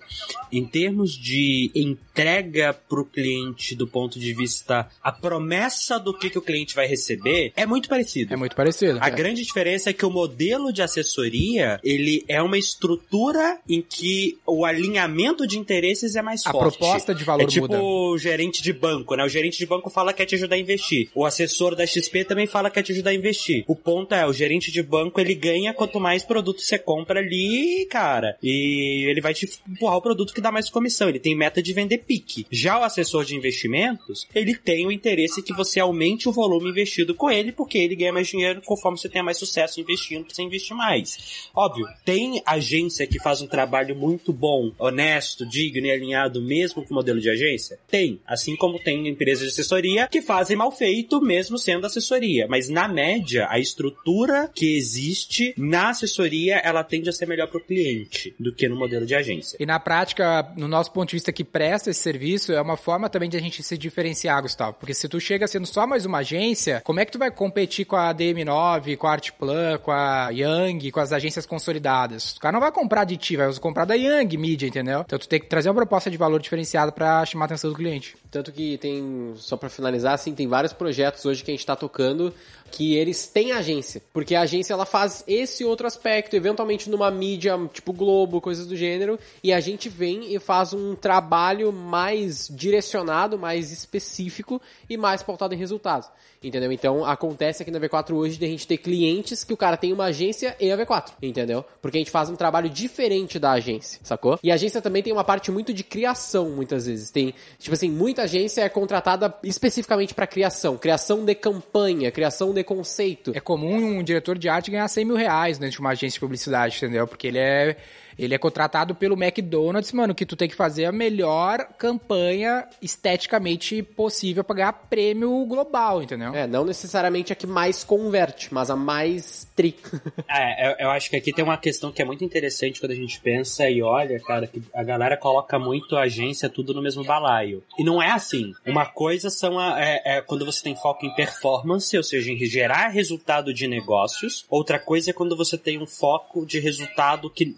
Em 0.51 0.65
termos 0.65 1.11
de 1.11 1.71
entrega 1.75 2.73
pro 2.73 3.05
cliente 3.05 3.75
do 3.75 3.87
ponto 3.87 4.19
de 4.19 4.33
vista 4.33 4.89
a 5.03 5.11
promessa 5.11 5.99
do 5.99 6.13
que, 6.13 6.29
que 6.29 6.37
o 6.37 6.41
cliente 6.41 6.73
vai 6.73 6.87
receber, 6.87 7.53
é 7.55 7.65
muito 7.65 7.87
parecido. 7.87 8.33
É 8.33 8.37
muito 8.37 8.55
parecido. 8.55 8.99
A 9.01 9.07
é. 9.07 9.11
grande 9.11 9.43
diferença 9.43 9.91
é 9.91 9.93
que 9.93 10.05
o 10.05 10.09
modelo 10.09 10.73
de 10.73 10.81
assessoria, 10.81 11.79
ele 11.83 12.25
é 12.27 12.41
uma 12.41 12.57
estrutura 12.57 13.59
em 13.69 13.81
que 13.81 14.39
o 14.47 14.63
alinhamento 14.65 15.45
de 15.45 15.59
interesses 15.59 16.15
é 16.15 16.21
mais 16.21 16.45
a 16.45 16.51
forte. 16.51 16.75
A 16.75 16.77
proposta 16.79 17.13
de 17.13 17.23
valor 17.23 17.43
é 17.43 17.45
tipo 17.45 17.67
muda. 17.67 17.81
o 17.81 18.17
gerente 18.17 18.63
de 18.63 18.71
banco, 18.71 19.15
né? 19.15 19.23
O 19.23 19.29
gerente 19.29 19.57
de 19.57 19.65
banco 19.65 19.89
fala 19.89 20.13
que 20.13 20.17
quer 20.17 20.25
te 20.25 20.35
ajudar 20.35 20.55
a 20.55 20.59
investir. 20.59 21.09
O 21.13 21.25
assessor 21.25 21.75
da 21.75 21.85
XP 21.85 22.23
também 22.23 22.47
fala 22.47 22.69
que 22.69 22.75
quer 22.75 22.83
te 22.83 22.93
ajudar 22.93 23.11
a 23.11 23.13
investir. 23.13 23.65
O 23.67 23.75
ponto 23.75 24.15
é, 24.15 24.25
o 24.25 24.31
gerente 24.31 24.71
de 24.71 24.81
banco, 24.81 25.19
ele 25.19 25.35
ganha 25.35 25.73
quanto 25.73 25.99
mais 25.99 26.23
produto 26.23 26.61
você 26.61 26.79
compra 26.79 27.19
ali, 27.19 27.85
cara. 27.89 28.37
E 28.41 29.05
ele 29.09 29.19
vai 29.19 29.33
te 29.33 29.49
empurrar 29.67 29.97
o 29.97 30.01
produto 30.01 30.33
que 30.33 30.41
dá 30.41 30.51
mais 30.51 30.69
comissão. 30.69 31.09
Ele 31.09 31.19
tem 31.19 31.35
meta 31.35 31.61
de 31.61 31.73
vender 31.73 31.99
pique. 31.99 32.45
Já 32.49 32.79
o 32.79 32.83
assessor 32.83 33.25
de 33.25 33.35
investimentos, 33.35 34.27
ele 34.33 34.55
tem 34.55 34.87
o 34.87 34.91
interesse 34.91 35.43
que 35.43 35.53
você 35.53 35.79
aumente 35.79 36.29
o 36.29 36.31
volume 36.31 36.69
investido 36.69 37.13
com 37.13 37.29
ele, 37.29 37.51
porque 37.51 37.77
ele 37.77 37.95
ganha 37.95 38.13
mais 38.13 38.27
dinheiro 38.27 38.61
conforme 38.65 38.97
você 38.97 39.09
tenha 39.09 39.23
mais 39.23 39.37
sucesso 39.37 39.81
investindo, 39.81 40.25
você 40.29 40.41
investir 40.41 40.75
mais. 40.75 41.49
Óbvio, 41.53 41.85
tem 42.05 42.41
agência 42.45 43.05
que 43.05 43.19
faz 43.19 43.41
um 43.41 43.47
trabalho 43.47 43.95
muito 43.95 44.31
bom, 44.37 44.71
honesto, 44.77 45.45
digno 45.45 45.87
e 45.87 45.91
alinhado 45.91 46.41
mesmo 46.41 46.83
com 46.83 46.91
o 46.91 46.95
modelo 46.95 47.19
de 47.19 47.29
agência? 47.29 47.79
Tem. 47.89 48.19
Assim 48.25 48.55
como 48.55 48.79
tem 48.79 49.07
empresas 49.07 49.43
de 49.43 49.49
assessoria 49.49 50.07
que 50.07 50.21
fazem 50.21 50.55
mal 50.55 50.71
feito 50.71 51.19
mesmo 51.21 51.57
sendo 51.57 51.87
assessoria. 51.87 52.47
Mas 52.47 52.69
na 52.69 52.87
média, 52.87 53.47
a 53.49 53.59
estrutura 53.59 54.49
que 54.53 54.77
existe 54.77 55.53
na 55.57 55.89
assessoria, 55.89 56.57
ela 56.57 56.83
tende 56.83 57.09
a 57.09 57.13
ser 57.13 57.27
melhor 57.27 57.47
para 57.47 57.57
o 57.57 57.63
cliente 57.63 58.35
do 58.39 58.53
que 58.53 58.69
no 58.69 58.75
modelo 58.75 59.05
de 59.05 59.15
agência. 59.15 59.57
E 59.59 59.65
na 59.65 59.79
prática, 59.79 60.51
no 60.55 60.67
nosso 60.67 60.91
ponto 60.91 61.09
de 61.09 61.15
vista 61.15 61.33
que 61.33 61.43
presta 61.43 61.89
esse 61.89 61.99
serviço, 61.99 62.51
é 62.51 62.61
uma 62.61 62.77
forma 62.77 63.09
também 63.09 63.29
de 63.29 63.37
a 63.37 63.41
gente 63.41 63.63
se 63.63 63.77
diferenciar, 63.77 64.41
Gustavo. 64.41 64.77
Porque 64.79 64.93
se 64.93 65.09
tu 65.09 65.19
chega 65.19 65.47
sendo 65.47 65.65
só 65.65 65.87
mais 65.87 66.05
uma 66.05 66.19
agência, 66.19 66.81
como 66.83 66.99
é 66.99 67.05
que 67.05 67.11
tu 67.11 67.19
vai 67.19 67.31
competir 67.31 67.85
com 67.85 67.95
a 67.95 68.13
DM9, 68.13 68.97
com 68.97 69.07
a 69.07 69.11
Artplan, 69.11 69.77
com 69.79 69.91
a 69.91 70.29
Young, 70.29 70.91
com 70.91 70.99
as 70.99 71.11
agências 71.11 71.45
consolidadas? 71.45 72.35
O 72.35 72.39
cara 72.39 72.53
não 72.53 72.59
vai 72.59 72.71
comprar 72.71 73.05
de 73.05 73.17
ti, 73.17 73.35
vai 73.35 73.51
comprar 73.55 73.85
da 73.85 73.95
Young 73.95 74.26
Media, 74.35 74.67
entendeu? 74.67 75.01
Então 75.01 75.19
tu 75.19 75.29
tem 75.29 75.39
que 75.39 75.45
trazer 75.45 75.69
uma 75.69 75.75
proposta 75.75 76.09
de 76.09 76.17
valor 76.17 76.41
diferenciada 76.41 76.91
para 76.91 77.23
chamar 77.25 77.45
a 77.45 77.47
atenção 77.47 77.69
do 77.69 77.75
cliente. 77.75 78.17
Tanto 78.29 78.51
que 78.51 78.77
tem, 78.77 79.33
só 79.35 79.55
para 79.55 79.69
finalizar, 79.69 80.13
assim, 80.13 80.33
tem 80.33 80.47
vários 80.47 80.73
projetos 80.73 81.25
hoje 81.25 81.43
que 81.43 81.51
a 81.51 81.53
gente 81.53 81.61
está 81.61 81.75
tocando 81.75 82.33
que 82.71 82.95
eles 82.95 83.27
têm 83.27 83.51
agência. 83.51 84.01
Porque 84.13 84.35
a 84.35 84.41
agência 84.41 84.73
ela 84.73 84.85
faz 84.85 85.23
esse 85.27 85.63
outro 85.63 85.87
aspecto, 85.87 86.35
eventualmente 86.35 86.89
numa 86.89 87.09
mídia 87.09 87.57
tipo 87.71 87.93
Globo, 87.93 88.41
coisas 88.41 88.67
do 88.67 88.75
gênero, 88.75 89.19
e 89.43 89.53
a 89.53 89.59
gente 89.59 89.89
vem 89.89 90.33
e 90.33 90.39
faz 90.39 90.73
um 90.73 90.95
trabalho 90.95 91.71
mais 91.71 92.47
direcionado, 92.49 93.39
mais 93.39 93.71
específico 93.71 94.61
e 94.89 94.97
mais 94.97 95.23
pautado 95.23 95.53
em 95.53 95.57
resultados. 95.57 96.09
Entendeu? 96.43 96.71
Então 96.71 97.03
acontece 97.03 97.63
aqui 97.63 97.71
na 97.71 97.79
V4 97.79 98.13
hoje 98.13 98.37
de 98.37 98.45
a 98.45 98.47
gente 98.47 98.67
ter 98.67 98.77
clientes 98.77 99.43
que 99.43 99.53
o 99.53 99.57
cara 99.57 99.75
tem 99.75 99.91
uma 99.91 100.05
agência 100.05 100.55
e 100.59 100.71
a 100.71 100.77
V4, 100.77 101.13
entendeu? 101.21 101.65
Porque 101.81 101.97
a 101.97 102.01
gente 102.01 102.11
faz 102.11 102.29
um 102.29 102.35
trabalho 102.35 102.69
diferente 102.69 103.39
da 103.39 103.53
agência, 103.53 103.99
sacou? 104.03 104.37
E 104.43 104.51
a 104.51 104.53
agência 104.53 104.79
também 104.79 105.01
tem 105.01 105.11
uma 105.11 105.23
parte 105.23 105.51
muito 105.51 105.73
de 105.73 105.83
criação, 105.83 106.51
muitas 106.51 106.85
vezes. 106.85 107.09
Tem, 107.09 107.33
tipo 107.57 107.73
assim, 107.73 107.89
muita 108.17 108.23
agência 108.23 108.61
é 108.61 108.69
contratada 108.69 109.31
especificamente 109.43 110.13
para 110.15 110.25
criação, 110.25 110.75
criação 110.75 111.23
de 111.23 111.35
campanha, 111.35 112.11
criação 112.11 112.51
de 112.51 112.63
conceito. 112.63 113.31
É 113.35 113.39
comum 113.39 113.99
um 113.99 114.03
diretor 114.03 114.39
de 114.39 114.49
arte 114.49 114.71
ganhar 114.71 114.87
100 114.87 115.05
mil 115.05 115.15
reais 115.15 115.59
dentro 115.59 115.73
de 115.73 115.79
uma 115.79 115.91
agência 115.91 116.15
de 116.15 116.19
publicidade, 116.19 116.77
entendeu? 116.77 117.05
Porque 117.05 117.27
ele 117.27 117.37
é 117.37 117.77
ele 118.17 118.33
é 118.33 118.37
contratado 118.37 118.95
pelo 118.95 119.21
McDonald's, 119.21 119.91
mano, 119.91 120.15
que 120.15 120.25
tu 120.25 120.35
tem 120.35 120.49
que 120.49 120.55
fazer 120.55 120.85
a 120.85 120.91
melhor 120.91 121.67
campanha 121.77 122.67
esteticamente 122.81 123.83
possível 123.83 124.43
pra 124.43 124.55
ganhar 124.55 124.73
prêmio 124.73 125.45
global, 125.45 126.01
entendeu? 126.01 126.33
É, 126.33 126.47
não 126.47 126.65
necessariamente 126.65 127.31
a 127.31 127.35
que 127.35 127.45
mais 127.45 127.83
converte, 127.83 128.53
mas 128.53 128.69
a 128.69 128.75
mais 128.75 129.47
tri. 129.55 129.75
é, 130.29 130.71
eu, 130.71 130.75
eu, 130.79 130.89
acho 130.91 131.09
que 131.09 131.15
aqui 131.15 131.31
tem 131.31 131.43
uma 131.43 131.57
questão 131.57 131.91
que 131.91 132.01
é 132.01 132.05
muito 132.05 132.23
interessante 132.23 132.79
quando 132.79 132.91
a 132.91 132.95
gente 132.95 133.19
pensa 133.19 133.69
e 133.69 133.81
olha, 133.81 134.19
cara, 134.19 134.47
que 134.47 134.61
a 134.73 134.83
galera 134.83 135.15
coloca 135.15 135.59
muito 135.59 135.95
a 135.95 136.01
agência 136.01 136.49
tudo 136.49 136.73
no 136.73 136.81
mesmo 136.81 137.03
balaio. 137.03 137.63
E 137.77 137.83
não 137.83 138.01
é 138.01 138.11
assim. 138.11 138.53
Uma 138.65 138.85
coisa 138.85 139.29
são 139.29 139.59
a, 139.59 139.79
é, 139.79 140.17
é 140.17 140.21
quando 140.21 140.45
você 140.45 140.63
tem 140.63 140.75
foco 140.75 141.05
em 141.05 141.13
performance, 141.13 141.95
ou 141.95 142.03
seja, 142.03 142.31
em 142.31 142.37
gerar 142.45 142.87
resultado 142.87 143.53
de 143.53 143.67
negócios. 143.67 144.45
Outra 144.49 144.79
coisa 144.79 145.11
é 145.11 145.13
quando 145.13 145.35
você 145.37 145.57
tem 145.57 145.81
um 145.81 145.87
foco 145.87 146.45
de 146.45 146.59
resultado 146.59 147.29
que 147.29 147.55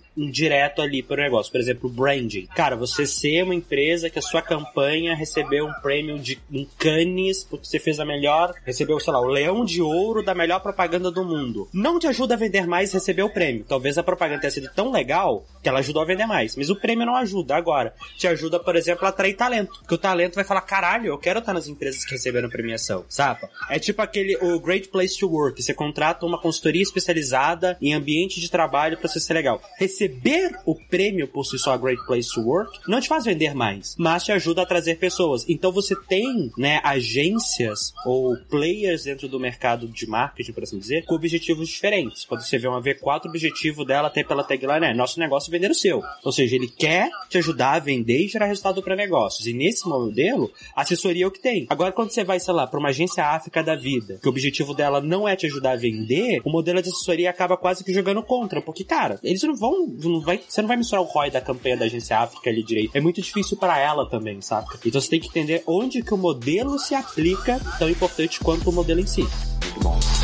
direto 0.50 0.82
ali 0.82 1.03
para 1.03 1.20
o 1.20 1.24
negócio. 1.24 1.51
Por 1.51 1.62
exemplo, 1.62 1.88
branding. 1.88 2.48
Cara, 2.56 2.75
você 2.75 3.06
ser 3.06 3.44
uma 3.44 3.53
empresa 3.53 4.10
que 4.10 4.18
a 4.18 4.22
sua 4.22 4.41
campanha 4.41 5.15
recebeu 5.15 5.68
um 5.68 5.74
prêmio 5.82 6.18
de 6.18 6.39
um 6.51 6.65
Cannes 6.77 7.44
porque 7.44 7.68
você 7.68 7.77
fez 7.77 8.00
a 8.00 8.06
melhor, 8.06 8.53
recebeu, 8.65 9.00
sei 9.00 9.13
lá, 9.13 9.20
o 9.20 9.25
leão 9.25 9.63
de 9.63 9.82
ouro 9.82 10.24
da 10.24 10.34
melhor 10.34 10.60
propaganda 10.60 11.12
do 11.12 11.24
mundo. 11.24 11.70
Não 11.72 12.00
te 12.00 12.08
ajuda 12.08 12.34
a 12.34 12.38
vender 12.38 12.65
mais 12.65 12.91
receber 12.91 13.22
o 13.22 13.29
prêmio. 13.29 13.63
Talvez 13.68 13.98
a 13.98 14.03
propaganda 14.03 14.41
tenha 14.41 14.51
sido 14.51 14.70
tão 14.74 14.91
legal 14.91 15.46
que 15.62 15.70
ela 15.70 15.80
ajudou 15.80 16.01
a 16.01 16.06
vender 16.06 16.25
mais. 16.25 16.56
Mas 16.56 16.70
o 16.70 16.75
prêmio 16.75 17.06
não 17.06 17.16
ajuda. 17.16 17.56
Agora, 17.56 17.94
te 18.18 18.28
ajuda, 18.28 18.60
por 18.60 18.75
exemplo, 18.75 19.06
a 19.06 19.10
atrair 19.10 19.36
talento. 19.36 19.80
Porque 19.80 19.96
o 19.96 19.98
talento 19.98 20.36
vai 20.36 20.44
falar, 20.44 20.62
caralho, 20.62 21.08
eu 21.08 21.18
quero 21.18 21.39
estar 21.39 21.54
nas 21.54 21.68
empresas 21.68 22.04
que 22.06 22.12
receberam 22.12 22.50
premiação, 22.50 23.06
sabe? 23.10 23.42
É 23.70 23.80
tipo 23.80 24.01
aquele, 24.01 24.38
o 24.38 24.60
Great 24.60 24.89
Place 24.89 25.18
to 25.18 25.28
Work. 25.28 25.62
Você 25.62 25.74
contrata 25.74 26.25
uma 26.25 26.39
consultoria 26.39 26.82
especializada 26.82 27.78
em 27.82 27.94
ambiente 27.94 28.39
de 28.39 28.50
trabalho 28.50 28.98
para 28.98 29.08
você 29.08 29.20
ser 29.20 29.34
legal. 29.34 29.62
Receber 29.78 30.58
o 30.66 30.75
prêmio 30.75 31.28
por 31.28 31.46
si 31.46 31.58
só, 31.58 31.78
Great 31.78 32.04
Place 32.06 32.34
to 32.34 32.42
Work, 32.42 32.80
não 32.88 33.00
te 33.00 33.08
faz 33.08 33.25
vender 33.25 33.54
mais, 33.54 33.96
mas 33.98 34.24
te 34.24 34.32
ajuda 34.32 34.62
a 34.62 34.66
trazer 34.66 34.98
pessoas. 34.98 35.46
Então 35.48 35.72
você 35.72 35.96
tem, 35.96 36.51
né, 36.58 36.80
agências 36.84 37.94
ou 38.06 38.38
players 38.50 39.04
dentro 39.04 39.28
do 39.28 39.39
mercado 39.39 39.88
de 39.88 40.08
marketing, 40.08 40.51
por 40.51 40.63
assim 40.63 40.80
dizer, 40.80 41.06
com 41.06 41.16
objetivos 41.16 41.68
diferentes. 41.70 42.25
Quando 42.25 42.42
você 42.42 42.58
vê 42.58 42.68
uma 42.68 42.82
V4, 42.82 43.25
o 43.25 43.30
objetivo 43.30 43.86
dela 43.86 44.08
até 44.08 44.24
pela 44.24 44.44
tagline 44.44 44.86
é 44.86 44.94
nosso 44.94 45.20
negócio 45.20 45.49
e 45.50 45.51
vender 45.51 45.72
o 45.72 45.75
seu. 45.75 46.01
Ou 46.24 46.32
seja, 46.32 46.56
ele 46.56 46.68
quer 46.68 47.10
te 47.29 47.38
ajudar 47.38 47.74
a 47.74 47.79
vender 47.79 48.25
e 48.25 48.27
gerar 48.27 48.46
resultado 48.46 48.82
para 48.82 48.96
negócios. 48.96 49.46
E 49.46 49.53
nesse 49.53 49.88
modelo, 49.88 50.51
assessoria 50.75 51.25
é 51.25 51.27
o 51.27 51.32
que 51.32 51.41
tem. 51.41 51.65
Agora, 51.70 51.91
quando 51.91 52.12
você 52.12 52.24
vai, 52.24 52.39
sei 52.39 52.53
lá, 52.53 52.65
para 52.68 52.79
uma 52.79 52.89
agência 52.89 53.25
África 53.25 53.63
da 53.63 53.75
vida, 53.75 54.20
que 54.22 54.27
o 54.27 54.32
objetivo 54.32 54.74
dela 54.74 55.01
não 55.01 55.27
é 55.27 55.36
te 55.36 55.46
ajudar 55.46 55.72
a 55.72 55.75
vender, 55.75 56.41
o 56.46 56.50
modelo 56.50 56.82
de 56.82 56.89
assessoria 56.89 57.29
acaba 57.29 57.58
quase 57.58 57.84
que 57.84 57.94
jogando 57.94 58.24
contra. 58.24 58.62
Porque, 58.62 58.84
cara, 58.84 59.20
eles 59.24 59.44
não 59.44 59.56
vão. 59.56 59.88
Não 59.88 60.22
vai, 60.22 60.39
você 60.48 60.62
não 60.62 60.68
vai 60.68 60.77
misturar 60.77 61.03
o 61.03 61.08
ROI 61.08 61.32
da 61.32 61.41
campanha 61.41 61.77
da 61.77 61.86
agência 61.86 62.18
África 62.18 62.50
ali 62.50 62.63
direito. 62.63 62.96
É 62.96 63.01
muito 63.01 63.22
difícil 63.22 63.58
para 63.58 63.77
ela 63.79 64.08
também, 64.10 64.41
sabe? 64.41 64.68
Então 64.86 65.01
você 65.01 65.10
tem 65.10 65.20
que 65.20 65.27
entender 65.27 65.63
onde 65.65 66.01
que 66.01 66.13
o 66.13 66.18
modelo 66.18 66.77
se 66.79 66.96
aplica, 66.96 67.60
tão 67.77 67.89
importante 67.89 68.39
quanto 68.39 68.70
o 68.70 68.74
modelo 68.74 69.00
em 69.00 69.08
si. 69.08 69.22
Muito 69.22 69.79
bom. 69.82 70.18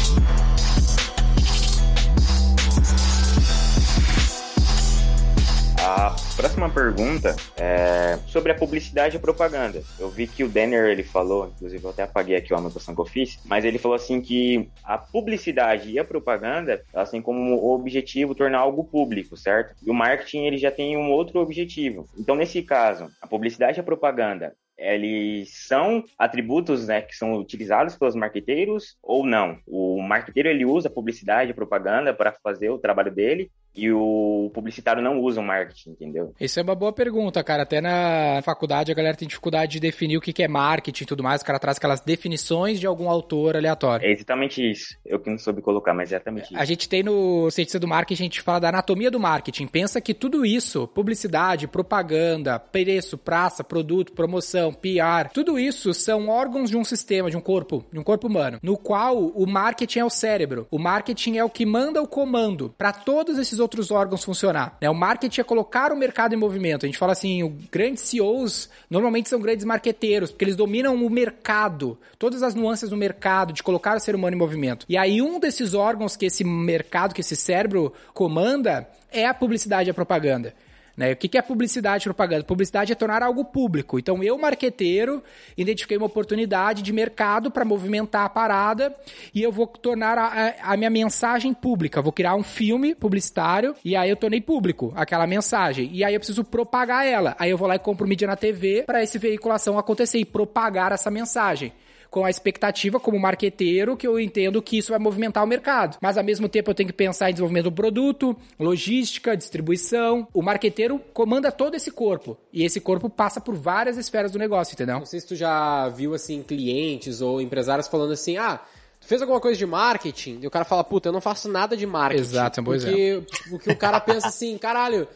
Próxima 6.55 6.69
pergunta 6.69 7.35
é 7.57 8.17
sobre 8.27 8.51
a 8.51 8.55
publicidade 8.55 9.15
e 9.15 9.17
a 9.17 9.19
propaganda. 9.19 9.83
Eu 9.99 10.09
vi 10.09 10.25
que 10.25 10.41
o 10.41 10.47
Denner 10.47 10.85
ele 10.85 11.03
falou, 11.03 11.51
inclusive 11.53 11.83
eu 11.83 11.89
até 11.89 12.03
apaguei 12.03 12.37
aqui 12.37 12.53
a 12.53 12.57
anotação 12.57 12.95
que 12.95 13.01
eu 13.01 13.05
fiz, 13.05 13.37
mas 13.43 13.65
ele 13.65 13.77
falou 13.77 13.95
assim 13.95 14.21
que 14.21 14.69
a 14.81 14.97
publicidade 14.97 15.91
e 15.91 15.99
a 15.99 16.05
propaganda 16.05 16.81
elas 16.93 17.11
têm 17.11 17.21
como 17.21 17.73
objetivo 17.73 18.33
tornar 18.33 18.59
algo 18.59 18.85
público, 18.85 19.35
certo? 19.35 19.75
E 19.85 19.89
o 19.89 19.93
marketing 19.93 20.45
ele 20.45 20.57
já 20.57 20.71
tem 20.71 20.95
um 20.95 21.11
outro 21.11 21.41
objetivo. 21.41 22.07
Então 22.17 22.35
nesse 22.35 22.61
caso, 22.61 23.11
a 23.21 23.27
publicidade 23.27 23.77
e 23.77 23.81
a 23.81 23.83
propaganda 23.83 24.53
eles 24.77 25.67
são 25.67 26.03
atributos 26.17 26.87
né, 26.87 27.01
que 27.01 27.15
são 27.15 27.33
utilizados 27.33 27.95
pelos 27.95 28.15
marqueteiros 28.15 28.97
ou 29.01 29.25
não? 29.25 29.57
O 29.65 30.01
marqueteiro 30.01 30.49
ele 30.49 30.65
usa 30.65 30.89
publicidade 30.89 31.51
e 31.51 31.53
propaganda 31.53 32.13
para 32.13 32.33
fazer 32.43 32.69
o 32.69 32.77
trabalho 32.77 33.13
dele 33.13 33.51
e 33.75 33.91
o 33.91 34.49
publicitário 34.53 35.01
não 35.01 35.19
usa 35.19 35.41
o 35.41 35.43
marketing, 35.43 35.91
entendeu? 35.91 36.33
Isso 36.39 36.59
é 36.59 36.63
uma 36.63 36.75
boa 36.75 36.93
pergunta, 36.93 37.43
cara. 37.43 37.63
Até 37.63 37.81
na 37.81 38.41
faculdade 38.43 38.91
a 38.91 38.95
galera 38.95 39.17
tem 39.17 39.27
dificuldade 39.27 39.73
de 39.73 39.79
definir 39.79 40.17
o 40.17 40.21
que 40.21 40.43
é 40.43 40.47
marketing 40.47 41.03
e 41.03 41.07
tudo 41.07 41.23
mais. 41.23 41.41
O 41.41 41.45
cara 41.45 41.59
traz 41.59 41.77
aquelas 41.77 42.01
definições 42.01 42.79
de 42.79 42.87
algum 42.87 43.09
autor 43.09 43.55
aleatório. 43.55 44.05
É 44.05 44.11
exatamente 44.11 44.61
isso. 44.69 44.95
Eu 45.05 45.19
que 45.19 45.29
não 45.29 45.37
soube 45.37 45.61
colocar, 45.61 45.93
mas 45.93 46.11
é 46.11 46.15
exatamente 46.15 46.45
isso. 46.45 46.57
A 46.57 46.65
gente 46.65 46.87
tem 46.87 47.03
no 47.03 47.49
Ciência 47.51 47.79
do 47.79 47.87
Marketing, 47.87 48.23
a 48.23 48.25
gente 48.25 48.41
fala 48.41 48.59
da 48.59 48.69
anatomia 48.69 49.11
do 49.11 49.19
marketing. 49.19 49.67
Pensa 49.67 49.99
que 49.99 50.13
tudo 50.13 50.45
isso, 50.45 50.87
publicidade, 50.87 51.67
propaganda, 51.67 52.59
preço, 52.59 53.17
praça, 53.17 53.63
produto, 53.63 54.13
promoção, 54.13 54.73
PR, 54.73 55.29
tudo 55.33 55.59
isso 55.59 55.93
são 55.93 56.29
órgãos 56.29 56.69
de 56.69 56.77
um 56.77 56.83
sistema, 56.83 57.29
de 57.29 57.37
um 57.37 57.41
corpo, 57.41 57.85
de 57.91 57.99
um 57.99 58.03
corpo 58.03 58.27
humano, 58.27 58.59
no 58.61 58.77
qual 58.77 59.17
o 59.17 59.45
marketing 59.47 59.99
é 59.99 60.05
o 60.05 60.09
cérebro. 60.09 60.67
O 60.71 60.79
marketing 60.79 61.37
é 61.37 61.43
o 61.43 61.49
que 61.49 61.65
manda 61.65 62.01
o 62.01 62.07
comando 62.07 62.73
para 62.77 62.91
todos 62.91 63.37
esses 63.37 63.59
outros 63.65 63.91
órgãos 63.91 64.23
funcionar. 64.23 64.77
Né? 64.79 64.89
O 64.89 64.93
marketing 64.93 65.41
é 65.41 65.43
colocar 65.43 65.91
o 65.91 65.97
mercado 65.97 66.33
em 66.33 66.37
movimento. 66.37 66.85
A 66.85 66.87
gente 66.87 66.97
fala 66.97 67.11
assim, 67.11 67.43
o 67.43 67.49
grandes 67.71 68.03
CEOs 68.03 68.69
normalmente 68.89 69.27
são 69.27 69.41
grandes 69.41 69.65
marqueteiros, 69.65 70.31
porque 70.31 70.45
eles 70.45 70.55
dominam 70.55 70.95
o 70.95 71.09
mercado, 71.09 71.97
todas 72.17 72.43
as 72.43 72.55
nuances 72.55 72.89
do 72.89 72.97
mercado, 72.97 73.51
de 73.51 73.63
colocar 73.63 73.97
o 73.97 73.99
ser 73.99 74.15
humano 74.15 74.35
em 74.35 74.39
movimento. 74.39 74.85
E 74.87 74.97
aí 74.97 75.21
um 75.21 75.39
desses 75.39 75.73
órgãos 75.73 76.15
que 76.15 76.25
esse 76.25 76.43
mercado, 76.43 77.13
que 77.13 77.21
esse 77.21 77.35
cérebro 77.35 77.91
comanda, 78.13 78.87
é 79.11 79.25
a 79.25 79.33
publicidade 79.33 79.89
e 79.89 79.91
a 79.91 79.93
propaganda. 79.93 80.53
Né? 80.95 81.11
O 81.11 81.15
que 81.15 81.37
é 81.37 81.41
publicidade 81.41 82.05
propaganda? 82.05 82.43
Publicidade 82.43 82.91
é 82.91 82.95
tornar 82.95 83.21
algo 83.21 83.43
público. 83.43 83.99
Então, 83.99 84.23
eu, 84.23 84.37
marqueteiro, 84.37 85.21
identifiquei 85.57 85.97
uma 85.97 86.05
oportunidade 86.05 86.81
de 86.81 86.93
mercado 86.93 87.51
para 87.51 87.65
movimentar 87.65 88.25
a 88.25 88.29
parada 88.29 88.95
e 89.33 89.43
eu 89.43 89.51
vou 89.51 89.67
tornar 89.67 90.17
a, 90.17 90.55
a, 90.61 90.77
minha 90.77 90.89
mensagem 90.89 91.53
pública. 91.53 92.01
Vou 92.01 92.13
criar 92.13 92.35
um 92.35 92.43
filme 92.43 92.95
publicitário 92.95 93.75
e 93.83 93.95
aí 93.95 94.09
eu 94.09 94.15
tornei 94.15 94.39
público 94.39 94.93
aquela 94.95 95.27
mensagem. 95.27 95.89
E 95.91 96.03
aí 96.03 96.13
eu 96.13 96.19
preciso 96.19 96.43
propagar 96.43 97.05
ela. 97.05 97.35
Aí 97.37 97.49
eu 97.49 97.57
vou 97.57 97.67
lá 97.67 97.75
e 97.75 97.79
compro 97.79 98.07
mídia 98.07 98.27
na 98.27 98.35
TV 98.35 98.83
para 98.85 99.01
essa 99.01 99.19
veiculação 99.19 99.77
acontecer 99.77 100.19
e 100.19 100.25
propagar 100.25 100.91
essa 100.91 101.11
mensagem 101.11 101.73
com 102.09 102.25
a 102.25 102.29
expectativa 102.29 102.99
como 102.99 103.19
marqueteiro 103.19 103.97
que 103.97 104.07
eu 104.07 104.19
entendo 104.19 104.61
que 104.61 104.77
isso 104.77 104.91
vai 104.91 104.99
movimentar 104.99 105.43
o 105.43 105.47
mercado. 105.47 105.97
Mas 106.01 106.17
ao 106.17 106.23
mesmo 106.23 106.47
tempo 106.47 106.71
eu 106.71 106.75
tenho 106.75 106.87
que 106.87 106.93
pensar 106.93 107.29
em 107.29 107.33
desenvolvimento 107.33 107.65
do 107.65 107.71
produto, 107.71 108.35
logística, 108.59 109.35
distribuição. 109.35 110.27
O 110.33 110.41
marqueteiro 110.41 110.99
comanda 111.13 111.51
todo 111.51 111.75
esse 111.75 111.91
corpo 111.91 112.37
e 112.51 112.63
esse 112.63 112.79
corpo 112.79 113.09
passa 113.09 113.39
por 113.41 113.55
várias 113.55 113.97
esferas 113.97 114.31
do 114.31 114.39
negócio, 114.39 114.73
entendeu? 114.73 114.99
Não 114.99 115.05
sei 115.05 115.19
se 115.19 115.27
tu 115.27 115.35
já 115.35 115.89
viu 115.89 116.13
assim 116.13 116.41
clientes 116.43 117.21
ou 117.21 117.41
empresários 117.41 117.87
falando 117.87 118.13
assim: 118.13 118.37
"Ah, 118.37 118.59
tu 118.99 119.07
fez 119.07 119.21
alguma 119.21 119.39
coisa 119.39 119.57
de 119.57 119.65
marketing?" 119.65 120.39
E 120.41 120.47
o 120.47 120.51
cara 120.51 120.65
fala: 120.65 120.83
"Puta, 120.83 121.09
eu 121.09 121.13
não 121.13 121.21
faço 121.21 121.49
nada 121.49 121.75
de 121.75 121.85
marketing". 121.85 122.21
Exato, 122.21 122.59
é 122.59 122.61
um 122.61 122.63
bom 122.63 122.71
porque, 122.71 122.89
exemplo. 122.89 123.27
porque 123.49 123.71
o 123.71 123.77
cara 123.77 123.99
pensa 123.99 124.27
assim: 124.27 124.57
"Caralho, 124.57 125.07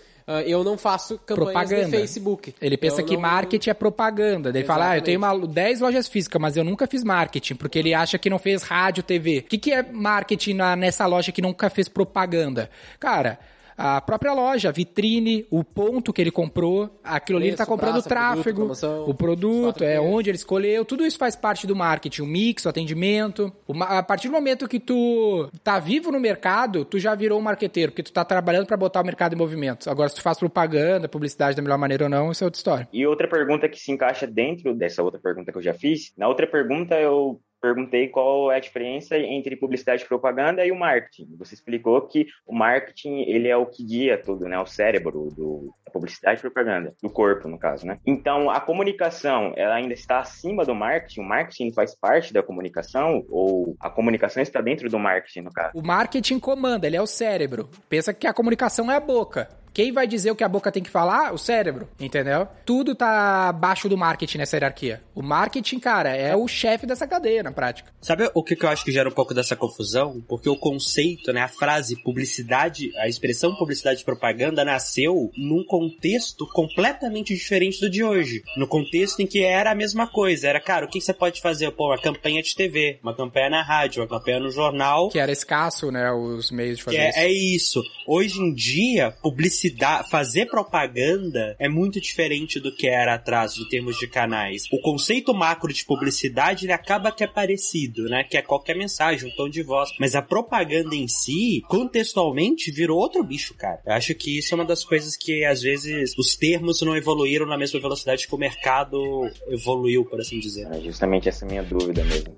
eu 0.46 0.64
não 0.64 0.78
faço 0.78 1.18
campanhas 1.20 1.54
propaganda. 1.54 1.86
no 1.86 1.92
Facebook. 1.92 2.56
Ele 2.62 2.78
pensa 2.78 3.02
eu 3.02 3.06
que 3.06 3.16
não... 3.16 3.22
marketing 3.22 3.70
é 3.70 3.74
propaganda. 3.74 4.52
Daí 4.52 4.62
ele 4.62 4.68
fala, 4.68 4.92
ah, 4.92 4.98
eu 4.98 5.02
tenho 5.02 5.18
uma, 5.18 5.48
10 5.48 5.82
lojas 5.82 6.08
físicas, 6.08 6.42
mas 6.42 6.56
eu 6.56 6.64
nunca 6.64 6.86
fiz 6.88 7.04
marketing, 7.04 7.56
porque 7.56 7.80
ele 7.80 7.94
acha 7.94 8.18
que 8.18 8.30
não 8.30 8.38
fez 8.38 8.64
rádio, 8.64 9.02
TV. 9.04 9.40
O 9.40 9.44
que, 9.44 9.58
que 9.58 9.74
é 9.74 9.84
marketing 9.84 10.54
na, 10.54 10.76
nessa 10.76 11.06
loja 11.06 11.32
que 11.32 11.42
nunca 11.42 11.70
fez 11.70 11.90
propaganda? 11.90 12.70
Cara, 13.00 13.40
a 13.80 14.02
própria 14.02 14.34
loja, 14.34 14.70
a 14.70 14.72
vitrine, 14.72 15.46
o 15.50 15.64
ponto 15.64 16.12
que 16.12 16.22
ele 16.22 16.32
comprou, 16.32 17.00
aquilo 17.04 17.38
ali 17.38 17.48
ele 17.48 17.54
está 17.54 17.66
comprando 17.66 17.94
praça, 17.94 18.10
tráfego, 18.10 18.44
produto, 18.44 18.80
promoção, 18.80 19.10
o 19.10 19.14
produto, 19.14 19.84
é 19.84 20.00
onde 20.02 20.30
ele 20.30 20.36
escolheu, 20.36 20.84
tudo 20.84 21.06
isso 21.06 21.18
faz 21.18 21.36
parte 21.36 21.66
do 21.66 21.76
marketing, 21.76 22.22
o 22.24 22.26
mix, 22.26 22.66
o 22.66 22.70
atendimento. 22.70 23.52
Uma- 23.68 23.86
a 24.00 24.04
partir 24.04 24.28
do 24.28 24.34
momento 24.34 24.68
que 24.68 24.80
tu 24.80 25.50
tá 25.64 25.80
vivo 25.80 26.12
no 26.12 26.20
mercado, 26.20 26.84
tu 26.84 27.00
já 27.00 27.16
virou 27.16 27.40
um 27.40 27.42
marqueteiro, 27.42 27.92
porque 27.92 28.04
tu 28.04 28.12
tá 28.12 28.26
trabalhando 28.26 28.66
para 28.68 28.76
botar 28.76 29.02
o 29.02 29.06
mercado 29.06 29.34
em 29.34 29.38
movimento. 29.38 29.90
Agora, 29.90 30.10
se 30.10 30.16
tu 30.16 30.22
faz 30.22 30.38
propaganda, 30.38 31.08
publicidade 31.08 31.56
da 31.56 31.62
melhor 31.62 31.78
maneira 31.78 32.04
ou 32.04 32.10
não, 32.10 32.32
isso 32.32 32.44
é 32.44 32.46
outra 32.48 32.58
história. 32.58 32.88
E 32.92 33.06
outra 33.08 33.28
pergunta 33.30 33.70
que 33.70 33.80
se 33.80 33.92
encaixa 33.92 34.28
dentro 34.28 34.74
dessa 34.76 35.02
outra 35.02 35.20
pergunta 35.20 35.52
que 35.52 35.58
eu 35.58 35.62
já 35.62 35.74
fiz, 35.74 36.12
na 36.18 36.28
outra 36.28 36.46
pergunta 36.46 36.96
eu 36.96 37.40
perguntei 37.62 38.08
qual 38.08 38.52
é 38.52 38.58
a 38.58 38.60
diferença 38.60 39.18
entre 39.18 39.56
publicidade 39.56 40.04
e 40.04 40.08
propaganda 40.08 40.66
e 40.66 40.72
o 40.72 40.80
marketing. 40.80 41.36
Você 41.38 41.56
explicou 41.56 42.02
que 42.02 42.28
o 42.46 42.54
marketing, 42.54 43.22
ele 43.22 43.48
é 43.48 43.58
o 43.58 43.66
que 43.66 43.84
guia 43.84 44.18
tudo, 44.18 44.48
né? 44.48 44.60
O 44.60 44.66
cérebro 44.66 45.30
do 45.36 45.74
publicidade 45.90 46.40
e 46.40 46.42
propaganda, 46.42 46.94
do 47.02 47.10
corpo, 47.10 47.48
no 47.48 47.58
caso, 47.58 47.86
né? 47.86 48.00
Então, 48.06 48.50
a 48.50 48.60
comunicação, 48.60 49.54
ela 49.56 49.76
ainda 49.76 49.94
está 49.94 50.20
acima 50.20 50.66
do 50.66 50.76
marketing? 50.76 51.22
O 51.22 51.28
marketing 51.28 51.74
faz 51.74 51.96
parte 51.96 52.34
da 52.34 52.44
comunicação? 52.44 53.26
Ou 53.30 53.76
a 53.80 53.90
comunicação 53.90 54.42
está 54.42 54.62
dentro 54.62 54.90
do 54.90 55.00
marketing, 55.00 55.42
no 55.42 55.52
caso? 55.52 55.72
O 55.78 55.86
marketing 55.86 56.40
comanda, 56.40 56.88
ele 56.88 56.96
é 56.96 57.02
o 57.02 57.08
cérebro. 57.08 57.70
Pensa 57.88 58.14
que 58.14 58.28
a 58.28 58.34
comunicação 58.34 58.92
é 58.92 58.96
a 58.96 59.00
boca. 59.00 59.50
Quem 59.74 59.92
vai 59.92 60.08
dizer 60.08 60.32
o 60.32 60.36
que 60.36 60.44
a 60.44 60.50
boca 60.50 60.72
tem 60.72 60.84
que 60.84 60.90
falar? 60.90 61.34
O 61.34 61.38
cérebro, 61.38 61.88
entendeu? 62.00 62.48
Tudo 62.66 62.96
tá 62.96 63.50
abaixo 63.50 63.88
do 63.88 63.98
marketing 63.98 64.40
nessa 64.40 64.56
hierarquia. 64.56 65.02
O 65.14 65.22
marketing, 65.22 65.80
cara, 65.80 66.16
é 66.16 66.36
o 66.36 66.48
chefe 66.48 66.86
dessa 66.86 67.08
cadeia 67.08 67.44
na 67.44 67.52
prática. 67.52 67.92
Sabe 68.02 68.30
o 68.34 68.44
que, 68.44 68.56
que 68.56 68.66
eu 68.66 68.70
acho 68.70 68.84
que 68.84 68.92
gera 68.92 69.08
um 69.08 69.14
pouco 69.14 69.34
dessa 69.34 69.56
confusão? 69.56 70.22
Porque 70.28 70.50
o 70.50 70.58
conceito, 70.58 71.32
né, 71.32 71.42
a 71.42 71.48
frase 71.48 72.02
publicidade, 72.04 72.92
a 72.98 73.08
expressão 73.08 73.56
publicidade 73.56 74.02
e 74.02 74.06
propaganda 74.06 74.66
nasceu 74.66 75.32
num 75.38 75.64
contexto 75.80 76.46
completamente 76.48 77.34
diferente 77.34 77.80
do 77.80 77.90
de 77.90 78.04
hoje. 78.04 78.44
No 78.58 78.68
contexto 78.68 79.22
em 79.22 79.28
que 79.28 79.42
era 79.44 79.72
a 79.72 79.76
mesma 79.76 80.08
coisa. 80.08 80.48
Era, 80.48 80.60
cara, 80.60 80.86
o 80.86 80.90
que, 80.90 81.00
você 81.00 81.14
pode 81.14 81.42
fazer? 81.42 81.72
Pô, 81.72 81.88
uma 81.88 81.98
campanha 81.98 82.42
de 82.44 82.54
TV, 82.54 83.00
uma 83.02 83.16
campanha 83.16 83.50
na 83.50 83.64
rádio, 83.64 84.02
uma 84.02 84.10
campanha 84.10 84.42
no 84.42 84.52
jornal. 84.52 85.10
Que 85.10 85.20
era 85.20 85.32
escasso, 85.32 85.90
né, 85.90 86.12
os 86.12 86.52
meios 86.52 86.78
de 86.78 86.84
fazer 86.84 86.98
Que 86.98 87.02
é, 87.02 87.10
isso. 87.10 87.20
é 87.20 87.32
isso. 87.32 87.84
Hoje 88.06 88.40
em 88.40 88.54
dia, 88.54 89.12
publicidade, 89.22 90.10
fazer 90.10 90.48
propaganda 90.48 91.56
é 91.58 91.70
muito 91.70 92.02
diferente 92.02 92.60
do 92.60 92.76
que 92.76 92.88
era 92.88 93.14
atrás 93.14 93.58
em 93.58 93.68
termos 93.70 93.98
de 93.98 94.08
canais. 94.08 94.64
O 94.72 94.82
conceito 94.82 95.34
macro 95.34 95.72
de 95.72 95.86
publicidade 95.86 96.66
ele 96.66 96.74
acaba 96.74 97.12
que 97.12 97.24
é 97.24 97.28
parecido, 97.28 98.04
né? 98.06 98.24
Que 98.24 98.38
é 98.38 98.42
qualquer 98.42 98.76
mensagem, 98.76 99.30
um 99.30 99.36
tom 99.36 99.48
de 99.48 99.64
voz. 99.64 99.92
Mas 99.98 100.14
a 100.14 100.22
propaganda 100.22 100.96
em 100.96 101.08
si, 101.08 101.62
contextualmente, 101.70 102.72
virou 102.72 103.00
outro 103.00 103.24
bicho, 103.24 103.54
cara. 103.54 103.82
Eu 103.86 103.94
acho 103.94 104.14
que 104.16 104.38
isso 104.38 104.54
é 104.54 104.56
uma 104.56 104.66
das 104.66 104.84
coisas 104.84 105.16
que 105.16 105.46
às 105.46 105.62
vezes 105.62 105.69
os 106.18 106.36
termos 106.36 106.82
não 106.82 106.96
evoluíram 106.96 107.46
na 107.46 107.58
mesma 107.58 107.80
velocidade 107.80 108.28
que 108.28 108.36
o 108.36 108.38
mercado 108.38 109.30
evoluiu, 109.48 110.06
por 110.06 110.20
assim 110.20 110.40
dizer. 110.40 110.68
É 110.72 110.80
justamente 110.80 111.30
essa 111.30 111.46
minha 111.46 111.64
dúvida 111.64 112.04
mesmo. 112.04 112.36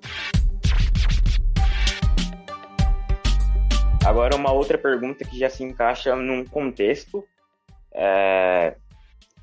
Agora, 4.05 4.35
uma 4.35 4.51
outra 4.51 4.77
pergunta 4.77 5.23
que 5.23 5.37
já 5.37 5.49
se 5.49 5.63
encaixa 5.63 6.15
num 6.15 6.43
contexto 6.43 7.23
é, 7.93 8.75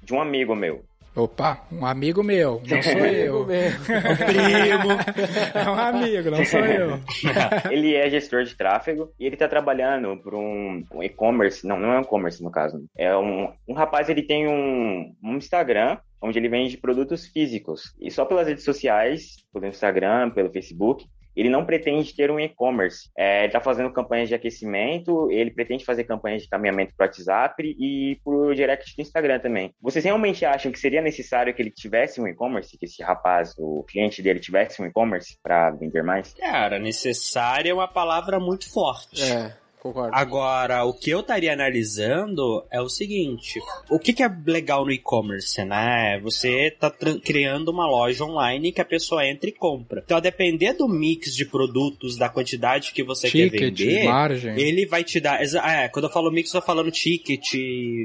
de 0.02 0.12
um 0.12 0.20
amigo 0.20 0.54
meu. 0.54 0.84
Opa, 1.18 1.66
um 1.72 1.84
amigo 1.84 2.22
meu, 2.22 2.62
não 2.64 2.80
sou 2.82 3.04
eu. 3.04 3.44
Primo! 3.44 4.88
É 5.58 5.68
um 5.68 5.74
amigo, 5.74 6.30
não 6.30 6.44
sou 6.44 6.60
eu. 6.60 7.00
ele 7.70 7.94
é 7.94 8.08
gestor 8.08 8.44
de 8.44 8.56
tráfego 8.56 9.12
e 9.18 9.26
ele 9.26 9.36
tá 9.36 9.48
trabalhando 9.48 10.16
por 10.22 10.34
um, 10.34 10.84
um 10.92 11.02
e-commerce, 11.02 11.66
não, 11.66 11.78
não 11.78 11.92
é 11.92 11.98
um 11.98 12.02
e-commerce 12.02 12.42
no 12.42 12.50
caso. 12.50 12.84
É 12.96 13.16
um, 13.16 13.52
um 13.66 13.74
rapaz, 13.74 14.08
ele 14.08 14.22
tem 14.22 14.46
um, 14.46 15.12
um 15.22 15.36
Instagram 15.36 15.98
onde 16.22 16.38
ele 16.38 16.48
vende 16.48 16.76
produtos 16.76 17.26
físicos. 17.26 17.94
E 18.00 18.10
só 18.10 18.24
pelas 18.24 18.46
redes 18.46 18.64
sociais, 18.64 19.36
pelo 19.52 19.66
Instagram, 19.66 20.30
pelo 20.30 20.52
Facebook, 20.52 21.04
ele 21.38 21.48
não 21.48 21.64
pretende 21.64 22.14
ter 22.14 22.32
um 22.32 22.40
e-commerce. 22.40 23.08
É, 23.16 23.38
ele 23.38 23.46
está 23.46 23.60
fazendo 23.60 23.92
campanhas 23.92 24.28
de 24.28 24.34
aquecimento, 24.34 25.30
ele 25.30 25.52
pretende 25.52 25.84
fazer 25.84 26.02
campanhas 26.02 26.42
de 26.42 26.48
caminhamento 26.48 26.92
para 26.96 27.04
o 27.04 27.06
WhatsApp 27.06 27.76
e 27.78 28.18
por 28.24 28.56
direct 28.56 28.96
do 28.96 29.02
Instagram 29.02 29.38
também. 29.38 29.72
Vocês 29.80 30.04
realmente 30.04 30.44
acham 30.44 30.72
que 30.72 30.80
seria 30.80 31.00
necessário 31.00 31.54
que 31.54 31.62
ele 31.62 31.70
tivesse 31.70 32.20
um 32.20 32.26
e-commerce, 32.26 32.76
que 32.76 32.86
esse 32.86 33.04
rapaz, 33.04 33.54
o 33.56 33.84
cliente 33.84 34.20
dele, 34.20 34.40
tivesse 34.40 34.82
um 34.82 34.86
e-commerce 34.86 35.38
para 35.40 35.70
vender 35.70 36.02
mais? 36.02 36.34
Cara, 36.34 36.76
necessária 36.76 37.70
é 37.70 37.74
uma 37.74 37.86
palavra 37.86 38.40
muito 38.40 38.68
forte. 38.68 39.22
É, 39.22 39.54
concordo. 39.92 40.10
Agora, 40.14 40.84
o 40.84 40.92
que 40.92 41.10
eu 41.10 41.20
estaria 41.20 41.52
analisando 41.52 42.64
é 42.70 42.80
o 42.80 42.88
seguinte: 42.88 43.60
o 43.90 43.98
que, 43.98 44.12
que 44.12 44.22
é 44.22 44.30
legal 44.46 44.84
no 44.84 44.92
e-commerce, 44.92 45.64
né? 45.64 46.20
Você 46.22 46.70
tá 46.78 46.90
criando 47.24 47.68
uma 47.70 47.86
loja 47.86 48.24
online 48.24 48.72
que 48.72 48.80
a 48.80 48.84
pessoa 48.84 49.26
entra 49.26 49.48
e 49.48 49.52
compra. 49.52 50.02
Então, 50.04 50.16
a 50.16 50.20
depender 50.20 50.72
do 50.74 50.88
mix 50.88 51.34
de 51.34 51.44
produtos, 51.44 52.16
da 52.16 52.28
quantidade 52.28 52.92
que 52.92 53.02
você 53.02 53.30
quer 53.30 53.50
Ticket, 53.50 53.78
vender, 53.78 54.04
margem. 54.04 54.58
ele 54.58 54.86
vai 54.86 55.04
te 55.04 55.20
dar. 55.20 55.40
É, 55.42 55.88
quando 55.88 56.06
eu 56.06 56.10
falo 56.10 56.30
mix, 56.30 56.52
eu 56.52 56.60
tô 56.60 56.66
falando 56.66 56.90
ticket, 56.90 57.54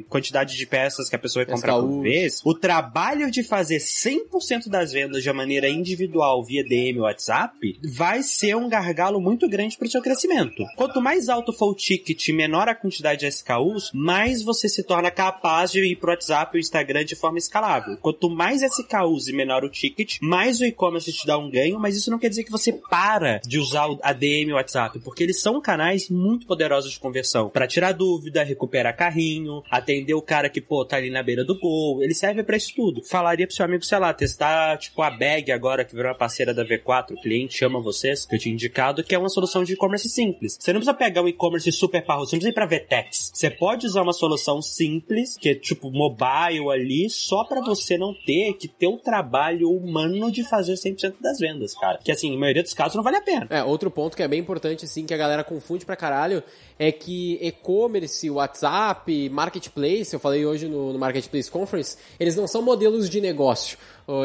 quantidade 0.09 0.55
de 0.55 0.65
peças 0.65 1.09
que 1.09 1.15
a 1.15 1.19
pessoa 1.19 1.45
vai 1.45 1.55
comprar 1.55 1.79
por 1.79 2.01
vez. 2.01 2.41
O 2.45 2.53
trabalho 2.53 3.29
de 3.29 3.43
fazer 3.43 3.77
100% 3.77 4.69
das 4.69 4.91
vendas 4.91 5.23
de 5.23 5.33
maneira 5.33 5.67
individual 5.67 6.43
via 6.43 6.63
DM 6.63 6.99
ou 6.99 7.05
WhatsApp 7.05 7.79
vai 7.83 8.21
ser 8.21 8.55
um 8.55 8.69
gargalo 8.69 9.19
muito 9.19 9.49
grande 9.49 9.77
para 9.77 9.87
o 9.87 9.91
seu 9.91 10.01
crescimento. 10.01 10.63
Quanto 10.75 11.01
mais 11.01 11.29
alto 11.29 11.51
for 11.51 11.71
o 11.71 11.72
ticket 11.75 12.29
menor 12.29 12.67
a 12.67 12.75
quantidade 12.75 13.21
de 13.21 13.27
SKUs, 13.27 13.91
mais 13.93 14.43
você 14.43 14.67
se 14.67 14.83
torna 14.83 15.11
capaz 15.11 15.71
de 15.71 15.83
ir 15.83 15.95
pro 15.95 16.11
WhatsApp 16.11 16.55
e 16.55 16.59
o 16.59 16.61
Instagram 16.61 17.05
de 17.05 17.15
forma 17.15 17.37
escalável. 17.37 17.97
Quanto 17.97 18.29
mais 18.29 18.61
SKUs 18.61 19.27
e 19.27 19.33
menor 19.33 19.63
o 19.63 19.69
ticket, 19.69 20.17
mais 20.21 20.59
o 20.59 20.65
e-commerce 20.65 21.11
te 21.11 21.25
dá 21.25 21.37
um 21.37 21.49
ganho, 21.49 21.79
mas 21.79 21.95
isso 21.95 22.11
não 22.11 22.19
quer 22.19 22.29
dizer 22.29 22.43
que 22.43 22.51
você 22.51 22.73
para 22.73 23.39
de 23.45 23.59
usar 23.59 23.87
o 23.87 23.99
ADM 24.01 24.49
e 24.49 24.53
o 24.53 24.55
WhatsApp, 24.55 24.99
porque 24.99 25.23
eles 25.23 25.41
são 25.41 25.61
canais 25.61 26.09
muito 26.09 26.45
poderosos 26.45 26.91
de 26.91 26.99
conversão 26.99 27.49
para 27.49 27.67
tirar 27.67 27.91
dúvida, 27.91 28.43
recuperar 28.43 28.95
carrinho, 28.95 29.63
atender 29.69 30.13
o 30.13 30.21
cara 30.21 30.49
que, 30.49 30.61
pô, 30.61 30.85
tá 30.85 30.97
ali 30.97 31.09
na 31.09 31.23
beira 31.23 31.43
do 31.43 31.57
gol. 31.59 32.03
Ele 32.03 32.13
serve 32.13 32.43
para 32.43 32.57
isso 32.57 32.73
tudo. 32.75 33.03
Falaria 33.03 33.47
pro 33.47 33.55
seu 33.55 33.65
amigo, 33.65 33.83
sei 33.83 33.99
lá, 33.99 34.13
testar, 34.13 34.77
tipo, 34.77 35.01
a 35.01 35.09
Bag 35.09 35.51
agora, 35.51 35.85
que 35.85 35.95
virou 35.95 36.11
uma 36.11 36.17
parceira 36.17 36.53
da 36.53 36.65
V4, 36.65 37.11
o 37.11 37.21
cliente 37.21 37.63
ama 37.63 37.81
vocês, 37.81 38.25
que 38.25 38.35
eu 38.35 38.39
tinha 38.39 38.53
indicado, 38.53 39.03
que 39.03 39.15
é 39.15 39.17
uma 39.17 39.29
solução 39.29 39.63
de 39.63 39.73
e-commerce 39.73 40.09
simples. 40.09 40.57
Você 40.59 40.73
não 40.73 40.79
precisa 40.79 40.97
pegar 40.97 41.21
um 41.21 41.27
e-commerce 41.27 41.52
super 41.59 42.03
parrudo, 42.05 42.29
você 42.29 42.35
não 42.35 42.41
precisa 42.41 42.51
ir 42.51 42.85
pra. 42.87 43.05
Você 43.11 43.49
pode 43.49 43.85
usar 43.85 44.01
uma 44.01 44.13
solução 44.13 44.61
simples, 44.61 45.37
que 45.37 45.49
é 45.49 45.55
tipo 45.55 45.91
mobile 45.91 46.69
ali, 46.71 47.09
só 47.09 47.43
para 47.43 47.61
você 47.61 47.97
não 47.97 48.13
ter 48.13 48.53
que 48.53 48.67
ter 48.67 48.87
o 48.87 48.97
trabalho 48.97 49.69
humano 49.69 50.31
de 50.31 50.43
fazer 50.43 50.73
100% 50.73 51.15
das 51.21 51.39
vendas, 51.39 51.73
cara. 51.75 51.99
Que 52.03 52.11
assim, 52.11 52.31
na 52.31 52.39
maioria 52.39 52.63
dos 52.63 52.73
casos 52.73 52.95
não 52.95 53.03
vale 53.03 53.17
a 53.17 53.21
pena. 53.21 53.47
É, 53.49 53.63
outro 53.63 53.91
ponto 53.91 54.15
que 54.15 54.23
é 54.23 54.27
bem 54.27 54.39
importante, 54.39 54.85
assim, 54.85 55.05
que 55.05 55.13
a 55.13 55.17
galera 55.17 55.43
confunde 55.43 55.85
pra 55.85 55.95
caralho, 55.95 56.43
é 56.79 56.91
que 56.91 57.37
e-commerce, 57.41 58.29
WhatsApp, 58.29 59.29
Marketplace, 59.29 60.13
eu 60.13 60.19
falei 60.19 60.45
hoje 60.45 60.67
no, 60.67 60.93
no 60.93 60.99
Marketplace 60.99 61.49
Conference, 61.49 61.97
eles 62.19 62.35
não 62.35 62.47
são 62.47 62.61
modelos 62.61 63.09
de 63.09 63.21
negócio. 63.21 63.77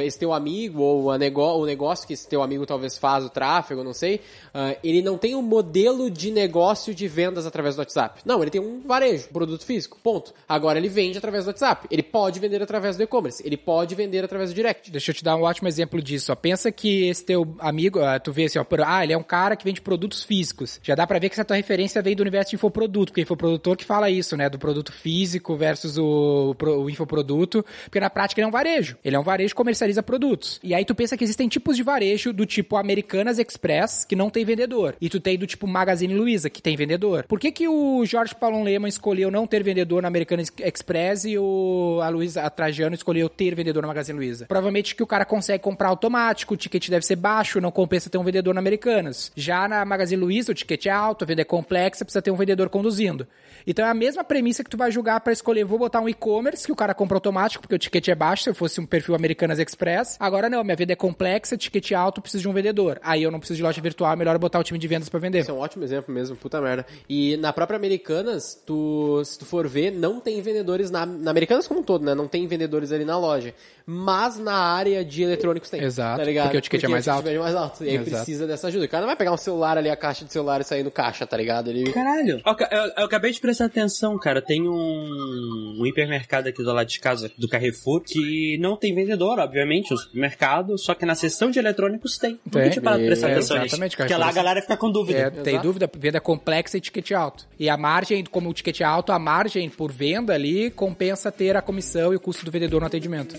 Esse 0.04 0.18
teu 0.18 0.32
amigo, 0.32 0.82
ou 0.82 1.06
o 1.08 1.66
negócio 1.66 2.06
que 2.06 2.12
esse 2.12 2.28
teu 2.28 2.42
amigo 2.42 2.66
talvez 2.66 2.98
faz, 2.98 3.24
o 3.24 3.30
tráfego, 3.30 3.84
não 3.84 3.94
sei, 3.94 4.20
ah, 4.52 4.76
ele 4.82 5.02
não 5.02 5.16
tem 5.16 5.34
um 5.34 5.42
modelo 5.42 6.10
de 6.10 6.30
negócio 6.30 6.94
de 6.94 7.06
vendas 7.06 7.46
através 7.46 7.76
do 7.76 7.80
WhatsApp. 7.80 8.20
Não, 8.24 8.42
ele 8.42 8.50
tem 8.50 8.60
um 8.60 8.80
varejo, 8.80 9.28
produto 9.28 9.64
físico, 9.64 9.98
ponto. 10.02 10.34
Agora 10.48 10.78
ele 10.78 10.88
vende 10.88 11.18
através 11.18 11.44
do 11.44 11.48
WhatsApp. 11.48 11.86
Ele 11.90 12.02
pode 12.02 12.40
vender 12.40 12.62
através 12.62 12.96
do 12.96 13.02
e-commerce. 13.02 13.42
Ele 13.44 13.56
pode 13.56 13.94
vender 13.94 14.24
através 14.24 14.50
do 14.50 14.54
direct. 14.54 14.90
Deixa 14.90 15.10
eu 15.10 15.14
te 15.14 15.24
dar 15.24 15.36
um 15.36 15.42
ótimo 15.42 15.68
exemplo 15.68 16.02
disso. 16.02 16.32
Ó. 16.32 16.34
Pensa 16.34 16.72
que 16.72 17.08
esse 17.08 17.24
teu 17.24 17.54
amigo, 17.58 18.00
ah, 18.00 18.18
tu 18.18 18.32
vê 18.32 18.44
assim, 18.44 18.58
ó, 18.58 18.64
ah, 18.84 19.04
ele 19.04 19.12
é 19.12 19.18
um 19.18 19.22
cara 19.22 19.56
que 19.56 19.64
vende 19.64 19.80
produtos 19.80 20.24
físicos. 20.24 20.80
Já 20.82 20.94
dá 20.94 21.06
pra 21.06 21.18
ver 21.18 21.28
que 21.28 21.34
essa 21.34 21.44
tua 21.44 21.56
referência 21.56 22.02
vem 22.02 22.16
do 22.16 22.20
universo 22.20 22.50
de 22.50 22.56
infoproduto, 22.56 23.12
porque 23.12 23.22
infoprodutor 23.22 23.76
que 23.76 23.84
fala 23.84 24.10
isso, 24.10 24.36
né? 24.36 24.48
Do 24.48 24.58
produto 24.58 24.92
físico 24.92 25.56
versus 25.56 25.98
o, 25.98 26.54
o 26.60 26.90
infoproduto, 26.90 27.64
porque 27.84 28.00
na 28.00 28.10
prática 28.10 28.40
ele 28.40 28.46
é 28.46 28.48
um 28.48 28.52
varejo. 28.52 28.96
Ele 29.04 29.16
é 29.16 29.18
um 29.18 29.22
varejo 29.22 29.54
que 29.54 29.56
comercializa 29.68 30.02
produtos. 30.02 30.58
E 30.62 30.74
aí 30.74 30.84
tu 30.84 30.94
pensa 30.94 31.16
que 31.16 31.22
existem 31.22 31.46
tipos 31.46 31.76
de 31.76 31.82
varejo 31.82 32.32
do 32.32 32.46
tipo 32.46 32.76
Americanas 32.76 33.38
Express, 33.38 34.04
que 34.04 34.16
não 34.16 34.30
tem 34.30 34.44
vendedor. 34.44 34.96
E 34.98 35.10
tu 35.10 35.20
tem 35.20 35.38
do 35.38 35.46
tipo 35.46 35.66
Magazine 35.66 36.14
Luiza, 36.14 36.48
que 36.48 36.62
tem 36.62 36.74
vendedor. 36.74 37.24
Por 37.24 37.38
que 37.38 37.52
que 37.52 37.68
o 37.68 38.04
Jorge 38.06 38.34
Paulo 38.34 38.62
Lehmann 38.62 38.88
escolheu 38.88 39.30
não 39.30 39.46
ter 39.46 39.62
vendedor 39.62 40.00
na 40.00 40.08
Americanas 40.08 40.50
Express 40.58 41.24
e 41.26 41.36
o 41.36 42.00
a 42.02 42.08
Luiza 42.08 42.42
a 42.42 42.50
Trajano 42.50 42.94
escolheu 42.94 43.28
ter 43.28 43.54
vendedor 43.54 43.82
na 43.82 43.88
Magazine 43.88 44.18
Luiza? 44.18 44.46
Provavelmente 44.46 44.94
que 44.94 45.02
o 45.02 45.06
cara 45.06 45.26
consegue 45.26 45.62
comprar 45.62 45.88
automático, 45.88 46.54
o 46.54 46.56
ticket 46.56 46.88
deve 46.88 47.04
ser 47.04 47.16
baixo, 47.16 47.60
não 47.60 47.70
compensa 47.70 48.08
ter 48.08 48.16
um 48.16 48.24
vendedor 48.24 48.54
na 48.54 48.60
Americanas. 48.60 49.30
Já 49.36 49.68
na 49.68 49.84
Magazine 49.84 50.20
Luiza, 50.20 50.52
o 50.52 50.54
ticket 50.54 50.86
é 50.86 50.90
alto, 50.90 51.24
a 51.24 51.26
venda 51.26 51.42
é 51.42 51.44
complexa, 51.44 52.04
precisa 52.06 52.22
ter 52.22 52.30
um 52.30 52.36
vendedor 52.36 52.70
conduzindo. 52.70 53.26
Então 53.66 53.84
é 53.84 53.90
a 53.90 53.94
mesma 53.94 54.24
premissa 54.24 54.64
que 54.64 54.70
tu 54.70 54.78
vai 54.78 54.90
julgar 54.90 55.20
para 55.20 55.32
escolher, 55.32 55.64
vou 55.64 55.78
botar 55.78 56.00
um 56.00 56.08
e-commerce 56.08 56.64
que 56.64 56.72
o 56.72 56.76
cara 56.76 56.94
compra 56.94 57.18
automático, 57.18 57.60
porque 57.60 57.74
o 57.74 57.78
ticket 57.78 58.08
é 58.08 58.14
baixo, 58.14 58.44
se 58.44 58.50
eu 58.50 58.54
fosse 58.54 58.80
um 58.80 58.86
perfil 58.86 59.14
Americanas 59.14 59.57
Express. 59.58 60.16
Agora 60.20 60.48
não, 60.48 60.62
minha 60.64 60.76
venda 60.76 60.92
é 60.92 60.96
complexa, 60.96 61.56
ticket 61.56 61.92
alto, 61.92 62.20
preciso 62.20 62.42
de 62.42 62.48
um 62.48 62.52
vendedor. 62.52 62.98
Aí 63.02 63.22
eu 63.22 63.30
não 63.30 63.38
preciso 63.38 63.56
de 63.58 63.62
loja 63.62 63.80
virtual, 63.80 64.12
é 64.12 64.16
melhor 64.16 64.34
eu 64.34 64.38
botar 64.38 64.58
o 64.58 64.64
time 64.64 64.78
de 64.78 64.88
vendas 64.88 65.08
para 65.08 65.20
vender. 65.20 65.38
Esse 65.38 65.50
é 65.50 65.54
um 65.54 65.58
ótimo 65.58 65.84
exemplo 65.84 66.12
mesmo, 66.14 66.36
puta 66.36 66.60
merda. 66.60 66.86
E 67.08 67.36
na 67.38 67.52
própria 67.52 67.76
Americanas, 67.76 68.60
tu, 68.66 69.22
se 69.24 69.38
tu 69.38 69.44
for 69.44 69.66
ver, 69.68 69.90
não 69.90 70.20
tem 70.20 70.40
vendedores 70.40 70.90
na, 70.90 71.04
na 71.06 71.30
Americanas 71.30 71.66
como 71.68 71.80
um 71.80 71.82
todo, 71.82 72.04
né? 72.04 72.14
Não 72.14 72.28
tem 72.28 72.46
vendedores 72.46 72.92
ali 72.92 73.04
na 73.04 73.18
loja. 73.18 73.54
Mas 73.86 74.38
na 74.38 74.52
área 74.54 75.02
de 75.04 75.22
eletrônicos 75.22 75.70
tem. 75.70 75.82
Exato, 75.82 76.18
tá 76.18 76.24
ligado? 76.24 76.44
porque 76.46 76.58
o 76.58 76.60
ticket 76.60 76.84
é 76.84 76.88
mais 76.88 77.06
o 77.06 77.10
alto. 77.10 77.22
ticket 77.22 77.36
é 77.36 77.42
mais 77.42 77.54
alto. 77.54 77.84
E 77.84 77.88
aí 77.88 77.94
Exato. 77.96 78.10
precisa 78.10 78.46
dessa 78.46 78.66
ajuda. 78.68 78.84
O 78.84 78.88
cara 78.88 79.00
não 79.02 79.06
vai 79.08 79.16
pegar 79.16 79.32
um 79.32 79.36
celular 79.36 79.78
ali, 79.78 79.88
a 79.88 79.96
caixa 79.96 80.24
de 80.24 80.32
celular 80.32 80.60
e 80.60 80.64
sair 80.64 80.82
no 80.82 80.90
caixa, 80.90 81.26
tá 81.26 81.36
ligado? 81.36 81.70
Ele... 81.70 81.90
Caralho. 81.92 82.42
Eu, 82.44 82.56
eu- 82.70 82.92
eu 82.98 83.04
acabei 83.04 83.32
de 83.32 83.40
prestar 83.40 83.64
atenção, 83.64 84.18
cara. 84.18 84.42
Tem 84.42 84.68
um, 84.68 85.76
um 85.80 85.86
hipermercado 85.86 86.48
aqui 86.48 86.62
do 86.62 86.72
lado 86.72 86.86
de 86.86 87.00
casa, 87.00 87.30
do 87.38 87.48
Carrefour, 87.48 88.02
que 88.02 88.58
não 88.60 88.76
tem 88.76 88.94
vendedor, 88.94 89.40
obviamente, 89.48 89.92
o 89.92 89.96
supermercado, 89.96 90.78
só 90.78 90.94
que 90.94 91.04
na 91.04 91.14
seção 91.14 91.50
de 91.50 91.58
eletrônicos 91.58 92.16
tem. 92.18 92.38
Nunca 92.44 92.60
Tem. 92.60 92.70
tinha 92.70 92.82
parado 92.82 93.00
pra 93.02 93.06
prestar 93.08 93.28
É, 93.28 93.32
atenção 93.32 93.58
nisso. 93.58 93.96
Porque 93.96 94.14
lá 94.14 94.28
a 94.28 94.32
galera 94.32 94.60
fica 94.62 94.76
com 94.76 94.90
dúvida. 94.90 95.18
É, 95.18 95.30
tem 95.30 95.54
Exato. 95.54 95.66
dúvida, 95.66 95.90
venda 95.96 96.20
complexa 96.20 96.76
e 96.76 96.80
ticket 96.80 97.10
alto. 97.12 97.46
E 97.58 97.68
a 97.68 97.76
margem, 97.76 98.24
como 98.24 98.48
o 98.50 98.54
ticket 98.54 98.80
é 98.80 98.84
alto, 98.84 99.10
a 99.12 99.18
margem 99.18 99.68
por 99.68 99.90
venda 99.90 100.34
ali 100.34 100.70
compensa 100.70 101.32
ter 101.32 101.56
a 101.56 101.62
comissão 101.62 102.12
e 102.12 102.16
o 102.16 102.20
custo 102.20 102.44
do 102.44 102.50
vendedor 102.50 102.80
no 102.80 102.86
atendimento. 102.86 103.36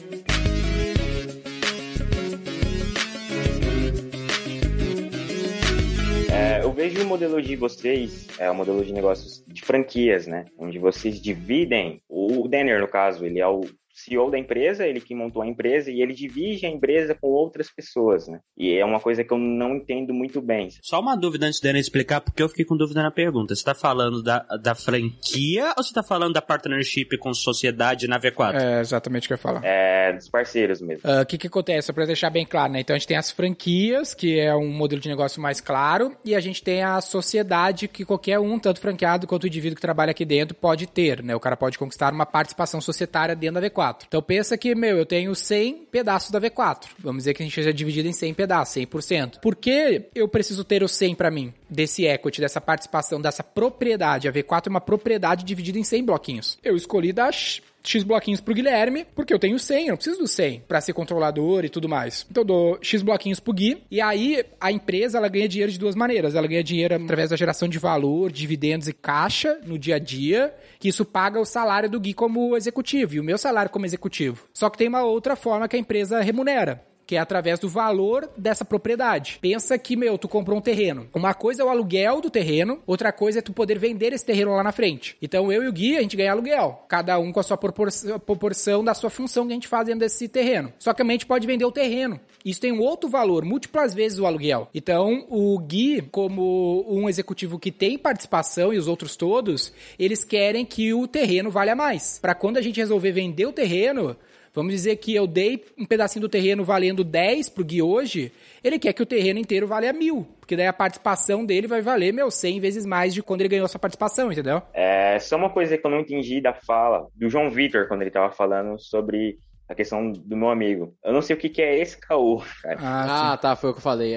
É, 6.31 6.63
eu 6.63 6.71
vejo 6.71 7.01
o 7.01 7.05
modelo 7.05 7.41
de 7.41 7.55
vocês, 7.55 8.27
é 8.37 8.49
o 8.49 8.55
modelo 8.55 8.83
de 8.83 8.93
negócios 8.93 9.43
de 9.47 9.61
franquias, 9.61 10.27
né? 10.27 10.45
Onde 10.57 10.77
vocês 10.79 11.19
dividem, 11.19 12.01
o 12.07 12.47
Denner, 12.47 12.79
no 12.79 12.87
caso, 12.87 13.25
ele 13.25 13.39
é 13.39 13.47
o 13.47 13.61
CEO 13.99 14.31
da 14.31 14.37
empresa, 14.39 14.85
ele 14.85 14.99
que 14.99 15.13
montou 15.15 15.41
a 15.41 15.47
empresa 15.47 15.91
e 15.91 16.01
ele 16.01 16.13
divide 16.13 16.65
a 16.65 16.69
empresa 16.69 17.15
com 17.15 17.27
outras 17.27 17.69
pessoas, 17.69 18.27
né? 18.27 18.39
E 18.57 18.75
é 18.77 18.85
uma 18.85 18.99
coisa 18.99 19.23
que 19.23 19.33
eu 19.33 19.37
não 19.37 19.75
entendo 19.75 20.13
muito 20.13 20.41
bem. 20.41 20.69
Só 20.81 20.99
uma 20.99 21.15
dúvida 21.15 21.45
antes 21.45 21.59
dele 21.59 21.79
explicar, 21.79 22.21
porque 22.21 22.41
eu 22.41 22.49
fiquei 22.49 22.65
com 22.65 22.77
dúvida 22.77 23.01
na 23.01 23.11
pergunta. 23.11 23.55
Você 23.55 23.63
tá 23.63 23.75
falando 23.75 24.21
da, 24.23 24.39
da 24.61 24.75
franquia 24.75 25.73
ou 25.77 25.83
você 25.83 25.93
tá 25.93 26.03
falando 26.03 26.33
da 26.33 26.41
partnership 26.41 27.17
com 27.17 27.33
sociedade 27.33 28.07
na 28.07 28.19
V4? 28.19 28.55
É 28.55 28.79
exatamente 28.81 29.25
o 29.25 29.27
que 29.27 29.33
eu 29.33 29.37
ia 29.37 29.41
falar. 29.41 29.61
É, 29.63 30.13
dos 30.13 30.29
parceiros 30.29 30.81
mesmo. 30.81 31.01
Ah, 31.03 31.21
O 31.21 31.25
que 31.25 31.37
que 31.37 31.47
acontece? 31.47 31.87
Só 31.87 31.93
pra 31.93 32.05
deixar 32.05 32.29
bem 32.29 32.45
claro, 32.45 32.73
né? 32.73 32.81
Então 32.81 32.95
a 32.95 32.99
gente 32.99 33.07
tem 33.07 33.17
as 33.17 33.31
franquias, 33.31 34.13
que 34.13 34.39
é 34.39 34.55
um 34.55 34.69
modelo 34.69 35.01
de 35.01 35.09
negócio 35.09 35.41
mais 35.41 35.59
claro, 35.61 36.15
e 36.23 36.35
a 36.35 36.39
gente 36.39 36.63
tem 36.63 36.83
a 36.83 36.99
sociedade 37.01 37.87
que 37.87 38.05
qualquer 38.05 38.39
um, 38.39 38.59
tanto 38.59 38.79
franqueado 38.79 39.27
quanto 39.27 39.43
o 39.43 39.47
indivíduo 39.47 39.75
que 39.75 39.81
trabalha 39.81 40.11
aqui 40.11 40.25
dentro, 40.25 40.55
pode 40.55 40.87
ter, 40.87 41.23
né? 41.23 41.35
O 41.35 41.39
cara 41.39 41.57
pode 41.57 41.77
conquistar 41.77 42.13
uma 42.13 42.25
participação 42.25 42.81
societária 42.81 43.35
dentro 43.35 43.61
da 43.61 43.69
V4. 43.69 43.88
Então 44.07 44.21
pensa 44.21 44.57
que, 44.57 44.73
meu, 44.75 44.97
eu 44.97 45.05
tenho 45.05 45.33
100 45.33 45.87
pedaços 45.91 46.31
da 46.31 46.39
V4. 46.39 46.87
Vamos 46.99 47.21
dizer 47.21 47.33
que 47.33 47.43
a 47.43 47.45
gente 47.45 47.55
seja 47.55 47.73
dividido 47.73 48.07
em 48.07 48.13
100 48.13 48.33
pedaços, 48.33 48.75
100%. 48.75 49.39
Por 49.39 49.55
que 49.55 50.05
eu 50.13 50.27
preciso 50.27 50.63
ter 50.63 50.83
os 50.83 50.91
100 50.91 51.15
pra 51.15 51.31
mim? 51.31 51.53
Desse 51.69 52.05
equity, 52.05 52.41
dessa 52.41 52.61
participação, 52.61 53.21
dessa 53.21 53.43
propriedade. 53.43 54.27
A 54.27 54.31
V4 54.31 54.67
é 54.67 54.69
uma 54.69 54.81
propriedade 54.81 55.43
dividida 55.43 55.79
em 55.79 55.83
100 55.83 56.03
bloquinhos. 56.03 56.57
Eu 56.63 56.75
escolhi 56.75 57.13
dar 57.13 57.33
X 57.83 58.03
bloquinhos 58.03 58.41
pro 58.41 58.53
Guilherme, 58.53 59.05
porque 59.15 59.33
eu 59.33 59.39
tenho 59.39 59.57
100, 59.57 59.85
eu 59.85 59.89
não 59.89 59.95
preciso 59.95 60.19
do 60.19 60.27
100 60.27 60.63
pra 60.67 60.81
ser 60.81 60.93
controlador 60.93 61.65
e 61.65 61.69
tudo 61.69 61.87
mais. 61.87 62.25
Então 62.29 62.41
eu 62.41 62.47
dou 62.47 62.79
X 62.81 63.01
bloquinhos 63.01 63.39
pro 63.39 63.53
Gui, 63.53 63.83
e 63.89 64.01
aí 64.01 64.43
a 64.59 64.71
empresa 64.71 65.17
ela 65.17 65.27
ganha 65.27 65.47
dinheiro 65.47 65.71
de 65.71 65.79
duas 65.79 65.95
maneiras. 65.95 66.35
Ela 66.35 66.47
ganha 66.47 66.63
dinheiro 66.63 66.95
através 66.95 67.29
da 67.29 67.35
geração 67.35 67.67
de 67.67 67.79
valor, 67.79 68.31
dividendos 68.31 68.87
e 68.87 68.93
caixa 68.93 69.59
no 69.65 69.77
dia 69.77 69.95
a 69.95 69.99
dia, 69.99 70.53
que 70.79 70.89
isso 70.89 71.05
paga 71.05 71.39
o 71.39 71.45
salário 71.45 71.89
do 71.89 71.99
Gui 71.99 72.13
como 72.13 72.55
executivo 72.55 73.15
e 73.15 73.19
o 73.19 73.23
meu 73.23 73.37
salário 73.37 73.71
como 73.71 73.85
executivo. 73.85 74.47
Só 74.53 74.69
que 74.69 74.77
tem 74.77 74.87
uma 74.87 75.03
outra 75.03 75.35
forma 75.35 75.67
que 75.67 75.75
a 75.75 75.79
empresa 75.79 76.21
remunera. 76.21 76.88
Que 77.09 77.15
é 77.15 77.19
através 77.19 77.57
do 77.57 77.67
valor 77.67 78.29
dessa 78.37 78.63
propriedade. 78.63 79.39
Pensa 79.41 79.79
que, 79.79 79.95
meu, 79.95 80.15
tu 80.15 80.27
comprou 80.27 80.59
um 80.59 80.61
terreno. 80.61 81.07
Uma 81.11 81.33
coisa 81.33 81.63
é 81.63 81.65
o 81.65 81.69
aluguel 81.69 82.21
do 82.21 82.29
terreno, 82.29 82.83
outra 82.85 83.11
coisa 83.11 83.39
é 83.39 83.41
tu 83.41 83.51
poder 83.51 83.79
vender 83.79 84.13
esse 84.13 84.23
terreno 84.23 84.55
lá 84.55 84.61
na 84.61 84.71
frente. 84.71 85.17
Então 85.19 85.51
eu 85.51 85.63
e 85.63 85.67
o 85.67 85.73
Gui, 85.73 85.97
a 85.97 86.03
gente 86.03 86.15
ganha 86.15 86.31
aluguel. 86.31 86.85
Cada 86.87 87.17
um 87.17 87.31
com 87.31 87.39
a 87.39 87.43
sua 87.43 87.57
proporção, 87.57 88.83
da 88.83 88.93
sua 88.93 89.09
função 89.09 89.47
que 89.47 89.53
a 89.53 89.55
gente 89.55 89.67
faz 89.67 89.87
dentro 89.87 90.01
desse 90.01 90.27
terreno. 90.27 90.71
Só 90.77 90.93
que 90.93 91.01
a 91.01 91.05
gente 91.05 91.25
pode 91.25 91.47
vender 91.47 91.65
o 91.65 91.71
terreno. 91.71 92.19
Isso 92.45 92.61
tem 92.61 92.71
um 92.71 92.79
outro 92.79 93.09
valor, 93.09 93.43
múltiplas 93.43 93.91
vezes 93.91 94.19
o 94.19 94.27
aluguel. 94.27 94.69
Então, 94.71 95.25
o 95.29 95.57
Gui, 95.57 96.03
como 96.11 96.85
um 96.87 97.09
executivo 97.09 97.57
que 97.57 97.71
tem 97.71 97.97
participação 97.97 98.71
e 98.71 98.77
os 98.77 98.87
outros 98.87 99.15
todos, 99.15 99.73
eles 99.97 100.23
querem 100.23 100.63
que 100.63 100.93
o 100.93 101.07
terreno 101.07 101.49
valha 101.49 101.75
mais. 101.75 102.19
Para 102.19 102.35
quando 102.35 102.57
a 102.57 102.61
gente 102.61 102.79
resolver 102.79 103.11
vender 103.11 103.47
o 103.47 103.51
terreno, 103.51 104.15
Vamos 104.53 104.73
dizer 104.73 104.95
que 104.97 105.15
eu 105.15 105.27
dei 105.27 105.63
um 105.77 105.85
pedacinho 105.85 106.21
do 106.21 106.29
terreno 106.29 106.63
valendo 106.63 107.03
10 107.03 107.49
pro 107.49 107.63
Gui 107.63 107.81
hoje, 107.81 108.31
ele 108.63 108.79
quer 108.79 108.93
que 108.93 109.03
o 109.03 109.05
terreno 109.05 109.39
inteiro 109.39 109.67
valha 109.67 109.93
mil. 109.93 110.27
Porque 110.39 110.55
daí 110.55 110.67
a 110.67 110.73
participação 110.73 111.45
dele 111.45 111.67
vai 111.67 111.81
valer, 111.81 112.11
meu, 112.11 112.31
100 112.31 112.59
vezes 112.59 112.85
mais 112.85 113.13
de 113.13 113.21
quando 113.21 113.41
ele 113.41 113.49
ganhou 113.49 113.65
essa 113.65 113.79
participação, 113.79 114.31
entendeu? 114.31 114.61
É 114.73 115.19
só 115.19 115.35
uma 115.35 115.49
coisa 115.49 115.77
que 115.77 115.85
eu 115.85 115.91
não 115.91 115.99
entendi 115.99 116.41
da 116.41 116.53
fala 116.53 117.07
do 117.15 117.29
João 117.29 117.49
Vitor, 117.49 117.87
quando 117.87 118.01
ele 118.01 118.11
tava 118.11 118.31
falando 118.31 118.79
sobre 118.79 119.37
a 119.67 119.75
questão 119.75 120.11
do 120.11 120.35
meu 120.35 120.49
amigo. 120.49 120.95
Eu 121.03 121.13
não 121.13 121.21
sei 121.21 121.35
o 121.35 121.39
que, 121.39 121.49
que 121.49 121.61
é 121.61 121.79
SKU, 121.81 122.43
cara. 122.63 122.79
Ah, 122.81 123.37
tá, 123.37 123.55
foi 123.55 123.69
o 123.69 123.73
que 123.73 123.79
eu 123.79 123.83
falei. 123.83 124.15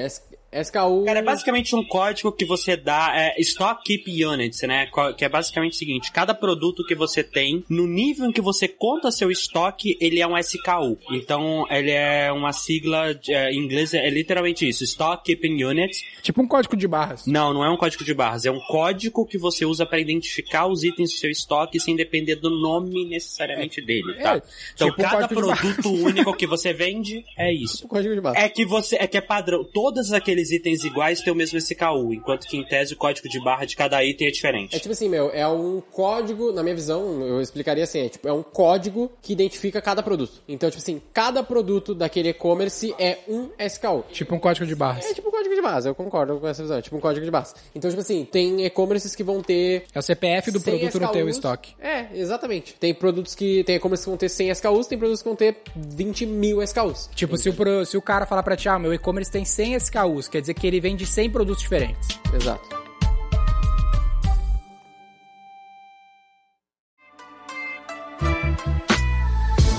SKU. 0.52 1.04
Cara, 1.04 1.20
é 1.20 1.22
basicamente 1.22 1.74
um 1.74 1.82
código 1.84 2.30
que 2.32 2.44
você 2.44 2.76
dá, 2.76 3.12
é 3.14 3.40
Stock 3.40 3.82
Keep 3.84 4.24
Units, 4.24 4.60
né? 4.62 4.88
Que 5.16 5.24
é 5.24 5.28
basicamente 5.28 5.72
o 5.72 5.76
seguinte, 5.76 6.12
cada 6.12 6.34
produto 6.34 6.84
que 6.86 6.94
você 6.94 7.22
tem, 7.24 7.64
no 7.68 7.86
nível 7.86 8.26
em 8.28 8.32
que 8.32 8.40
você 8.40 8.68
conta 8.68 9.10
seu 9.10 9.30
estoque, 9.30 9.96
ele 10.00 10.20
é 10.20 10.26
um 10.26 10.36
SKU. 10.36 10.98
Então, 11.10 11.66
ele 11.70 11.90
é 11.90 12.30
uma 12.32 12.52
sigla, 12.52 13.14
de- 13.14 13.32
é, 13.32 13.50
em 13.52 13.58
inglês 13.58 13.94
é 13.94 14.08
literalmente 14.10 14.68
isso, 14.68 14.84
Stock 14.84 15.24
Keeping 15.24 15.62
Units. 15.64 16.02
Tipo 16.22 16.42
um 16.42 16.46
código 16.48 16.76
de 16.76 16.86
barras. 16.86 17.26
Não, 17.26 17.54
não 17.54 17.64
é 17.64 17.70
um 17.70 17.76
código 17.76 18.04
de 18.04 18.12
barras, 18.14 18.44
é 18.44 18.50
um 18.50 18.60
código 18.60 19.26
que 19.26 19.38
você 19.38 19.64
usa 19.64 19.86
para 19.86 19.98
identificar 19.98 20.66
os 20.66 20.84
itens 20.84 21.10
do 21.12 21.16
seu 21.16 21.30
estoque 21.30 21.80
sem 21.80 21.96
depender 21.96 22.36
do 22.36 22.50
nome 22.50 23.04
necessariamente 23.08 23.80
dele, 23.80 24.14
tá? 24.14 24.34
É, 24.36 24.42
então, 24.74 24.88
tipo 24.88 25.00
um 25.00 25.04
cada 25.04 25.28
barras. 25.28 25.28
produto 25.32 25.88
único 25.92 26.34
que 26.36 26.46
você 26.46 26.72
vende 26.72 27.24
é 27.38 27.52
isso. 27.52 27.84
O 27.84 27.88
código 27.88 28.14
de 28.14 28.20
barra. 28.20 28.38
É 28.38 28.48
que 28.48 28.64
você 28.66 28.96
é 28.96 29.06
que 29.06 29.16
é 29.16 29.20
padrão. 29.20 29.64
Todos 29.64 30.12
aqueles 30.12 30.41
itens 30.50 30.82
iguais 30.84 31.20
têm 31.20 31.32
o 31.32 31.36
mesmo 31.36 31.58
SKU, 31.58 32.12
enquanto 32.12 32.46
que 32.46 32.56
em 32.56 32.64
tese 32.64 32.94
o 32.94 32.96
código 32.96 33.28
de 33.28 33.38
barra 33.42 33.64
de 33.64 33.76
cada 33.76 34.02
item 34.04 34.28
é 34.28 34.30
diferente. 34.30 34.74
É 34.74 34.78
tipo 34.78 34.92
assim, 34.92 35.08
meu, 35.08 35.30
é 35.30 35.46
um 35.46 35.80
código, 35.92 36.52
na 36.52 36.62
minha 36.62 36.74
visão, 36.74 37.22
eu 37.22 37.40
explicaria 37.40 37.84
assim, 37.84 38.00
é, 38.00 38.08
tipo, 38.08 38.26
é 38.26 38.32
um 38.32 38.42
código 38.42 39.10
que 39.22 39.32
identifica 39.32 39.80
cada 39.80 40.02
produto. 40.02 40.42
Então, 40.48 40.70
tipo 40.70 40.82
assim, 40.82 41.00
cada 41.12 41.42
produto 41.42 41.94
daquele 41.94 42.30
e-commerce 42.30 42.94
é 42.98 43.18
um 43.28 43.48
SKU. 43.58 44.04
Tipo 44.10 44.34
um 44.34 44.38
código 44.38 44.66
de 44.66 44.74
barras. 44.74 45.04
É 45.06 45.14
tipo 45.14 45.28
um 45.28 45.30
código 45.30 45.54
de 45.54 45.62
base, 45.62 45.88
eu 45.88 45.94
concordo 45.94 46.38
com 46.38 46.48
essa 46.48 46.62
visão, 46.62 46.78
é 46.78 46.82
tipo 46.82 46.96
um 46.96 47.00
código 47.00 47.24
de 47.24 47.30
base. 47.30 47.54
Então, 47.74 47.90
tipo 47.90 48.00
assim, 48.00 48.24
tem 48.24 48.64
e-commerces 48.64 49.14
que 49.14 49.22
vão 49.22 49.42
ter 49.42 49.84
É 49.94 49.98
o 49.98 50.02
CPF 50.02 50.50
do 50.50 50.58
100 50.58 50.78
produto 50.78 51.00
no 51.00 51.08
teu 51.08 51.28
SKUs. 51.28 51.36
estoque. 51.36 51.72
É, 51.80 52.06
exatamente. 52.14 52.74
Tem 52.74 52.94
produtos 52.94 53.34
que. 53.34 53.62
Tem 53.64 53.76
e-commerce 53.76 54.04
que 54.04 54.10
vão 54.10 54.16
ter 54.16 54.28
100 54.28 54.50
SKUs, 54.50 54.86
tem 54.86 54.98
produtos 54.98 55.22
que 55.22 55.28
vão 55.28 55.36
ter 55.36 55.56
20 55.76 56.26
mil 56.26 56.62
SKUs. 56.62 57.10
Tipo, 57.14 57.36
se 57.36 57.48
o, 57.48 57.84
se 57.84 57.96
o 57.96 58.02
cara 58.02 58.26
falar 58.26 58.42
pra 58.42 58.56
ti, 58.56 58.68
ah, 58.68 58.78
meu 58.78 58.92
e-commerce 58.94 59.30
tem 59.30 59.44
100 59.44 59.74
SKUs, 59.74 60.28
quer 60.32 60.40
dizer 60.40 60.54
que 60.54 60.66
ele 60.66 60.80
vende 60.80 61.04
100 61.06 61.30
produtos 61.30 61.62
diferentes. 61.62 62.18
Exato. 62.34 62.82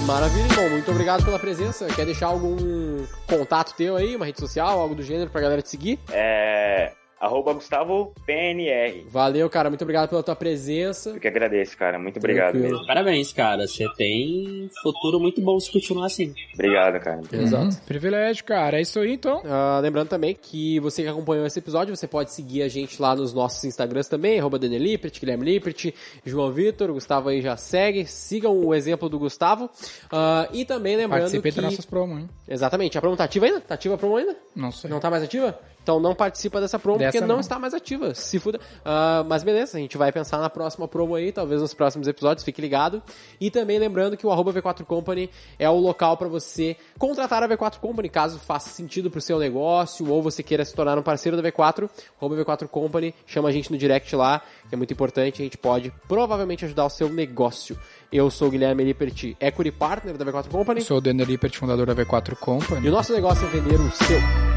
Maravilha, 0.06 0.46
irmão. 0.46 0.70
Muito 0.70 0.92
obrigado 0.92 1.26
pela 1.26 1.39
presença. 1.39 1.88
Quer 1.88 2.06
deixar 2.06 2.28
algum 2.28 3.04
contato 3.28 3.74
teu 3.76 3.96
aí, 3.96 4.16
uma 4.16 4.26
rede 4.26 4.39
social, 4.39 4.80
algo 4.80 4.94
do 4.94 5.02
gênero 5.02 5.32
pra 5.32 5.42
galera 5.42 5.62
te 5.62 5.70
seguir? 5.70 6.00
É. 6.12 6.94
Arroba 7.24 7.54
Gustavo 7.54 8.14
PNR. 8.26 9.06
Valeu, 9.10 9.50
cara. 9.50 9.70
Muito 9.70 9.82
obrigado 9.84 10.10
pela 10.10 10.22
tua 10.22 10.36
presença. 10.36 11.12
Eu 11.12 11.22
que 11.22 11.28
agradeço, 11.28 11.78
cara. 11.78 11.98
Muito 11.98 12.18
obrigado 12.18 12.56
mesmo. 12.56 12.86
Parabéns, 12.86 13.32
cara. 13.32 13.66
Você 13.66 13.88
tem 13.96 14.70
futuro 14.82 15.22
muito 15.22 15.40
bom 15.40 15.58
se 15.58 15.72
continuar 15.72 16.08
assim. 16.08 16.36
Obrigado, 16.54 17.00
cara. 17.00 17.22
Exato. 17.32 17.64
Uhum. 17.64 17.86
Privilégio, 17.86 18.44
cara. 18.44 18.78
É 18.78 18.82
isso 18.82 19.00
aí, 19.00 19.14
então. 19.14 19.42
Ah, 19.46 19.80
lembrando 19.82 20.10
também 20.10 20.36
que 20.36 20.82
você 20.82 21.02
que 21.02 21.08
acompanhou 21.08 21.46
esse 21.46 21.60
episódio, 21.60 21.96
você 21.96 22.08
pode 22.08 22.34
seguir 22.34 22.62
a 22.62 22.68
gente 22.68 23.02
lá 23.02 23.16
nos 23.16 23.34
nossos 23.34 23.64
Instagrams 23.64 24.10
também, 24.10 24.38
arroba 24.38 24.60
Daniel 24.60 24.82
Lippert, 24.82 25.18
Guilherme 25.18 25.46
Lippert, 25.46 25.94
João 26.26 26.52
Vitor, 26.52 26.90
o 26.90 26.96
Gustavo 26.96 27.30
aí 27.30 27.42
já 27.42 27.56
segue, 27.56 28.06
sigam 28.06 28.54
o 28.66 28.76
exemplo 28.76 29.08
do 29.08 29.18
Gustavo. 29.18 29.70
Ah, 30.12 30.50
e 30.52 30.66
também 30.66 30.98
lembrando 30.98 31.22
Participei 31.22 31.54
que... 31.54 31.62
das 31.62 31.72
nossas 31.72 31.86
promos, 31.86 32.20
hein? 32.20 32.30
Exatamente, 32.50 32.98
a 32.98 33.02
promo 33.02 33.16
tá 33.16 33.24
ativa 33.24 33.46
ainda? 33.46 33.62
Tá 33.62 33.76
ativa 33.76 33.96
a 33.96 33.98
promo 33.98 34.18
ainda? 34.18 34.36
Não 34.54 34.74
sei. 34.74 34.90
Não 34.90 35.00
tá 35.00 35.10
mais 35.10 35.24
ativa? 35.24 35.58
Então 35.84 36.00
não 36.00 36.15
participa 36.15 36.62
dessa 36.62 36.80
promo 36.80 36.98
Dessa 36.98 37.12
porque 37.12 37.22
não, 37.22 37.36
não. 37.36 37.39
está 37.41 37.60
mais 37.60 37.74
ativa. 37.74 38.15
Se 38.15 38.39
fuda. 38.39 38.60
Ah, 38.84 39.24
mas 39.28 39.43
beleza, 39.43 39.78
a 39.78 39.82
gente 39.82 39.98
vai 39.98 40.12
pensar 40.12 40.38
na 40.39 40.50
próxima 40.50 40.88
promo 40.88 41.13
aí, 41.13 41.32
talvez 41.32 41.62
nos 41.62 41.74
próximos 41.74 42.08
episódios, 42.08 42.43
fique 42.43 42.62
ligado. 42.62 43.04
E 43.39 43.52
também 43.52 43.78
lembrando 43.78 44.15
que 44.15 44.26
o 44.26 44.32
arroba 44.32 44.54
V4 44.54 44.86
Company 44.86 45.30
é 45.60 45.69
o 45.69 45.78
local 45.78 46.15
para 46.15 46.30
você 46.30 46.78
contratar 46.98 47.43
a 47.43 47.50
V4 47.50 47.80
Company, 47.80 48.08
caso 48.08 48.39
faça 48.39 48.69
sentido 48.69 49.12
pro 49.12 49.19
seu 49.19 49.38
negócio 49.38 50.10
ou 50.10 50.22
você 50.24 50.41
queira 50.41 50.63
se 50.63 50.74
tornar 50.74 50.98
um 50.98 51.04
parceiro 51.04 51.39
da 51.39 51.43
V4. 51.43 51.89
Arroba 52.17 52.36
V4 52.43 52.67
Company, 52.69 53.13
chama 53.28 53.50
a 53.50 53.52
gente 53.52 53.69
no 53.69 53.78
direct 53.78 54.15
lá, 54.15 54.41
que 54.69 54.74
é 54.74 54.78
muito 54.78 54.93
importante, 54.93 55.41
a 55.41 55.43
gente 55.43 55.58
pode 55.58 55.93
provavelmente 56.08 56.63
ajudar 56.63 56.86
o 56.86 56.89
seu 56.89 57.10
negócio. 57.10 57.78
Eu 58.10 58.30
sou 58.30 58.48
o 58.48 58.52
Guilherme 58.52 58.86
Lippert, 58.86 59.36
Equity 59.39 59.72
Partner 59.72 60.15
da 60.15 60.24
V4 60.24 60.48
Company. 60.48 60.82
Sou 60.82 60.98
o 60.98 61.02
Daniel 61.02 61.28
Lippert, 61.28 61.58
fundador 61.58 61.88
da 61.88 61.96
V4 61.96 62.36
Company. 62.36 62.86
E 62.86 62.89
o 62.89 62.91
nosso 62.91 63.12
negócio 63.12 63.46
é 63.46 63.50
vender 63.50 63.82
o 63.82 63.91
seu. 63.91 64.53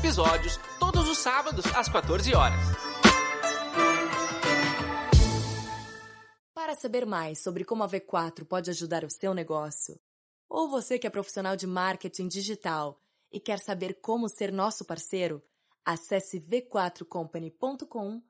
Episódios 0.00 0.58
todos 0.78 1.06
os 1.06 1.18
sábados 1.18 1.66
às 1.76 1.86
14 1.86 2.34
horas. 2.34 2.58
Para 6.54 6.74
saber 6.74 7.04
mais 7.04 7.42
sobre 7.42 7.66
como 7.66 7.82
a 7.82 7.88
V4 7.88 8.46
pode 8.46 8.70
ajudar 8.70 9.04
o 9.04 9.10
seu 9.10 9.34
negócio, 9.34 10.00
ou 10.48 10.70
você 10.70 10.98
que 10.98 11.06
é 11.06 11.10
profissional 11.10 11.54
de 11.54 11.66
marketing 11.66 12.28
digital 12.28 12.98
e 13.30 13.38
quer 13.38 13.58
saber 13.58 14.00
como 14.00 14.26
ser 14.26 14.50
nosso 14.50 14.86
parceiro, 14.86 15.42
acesse 15.84 16.40
v4company.com 16.40 18.22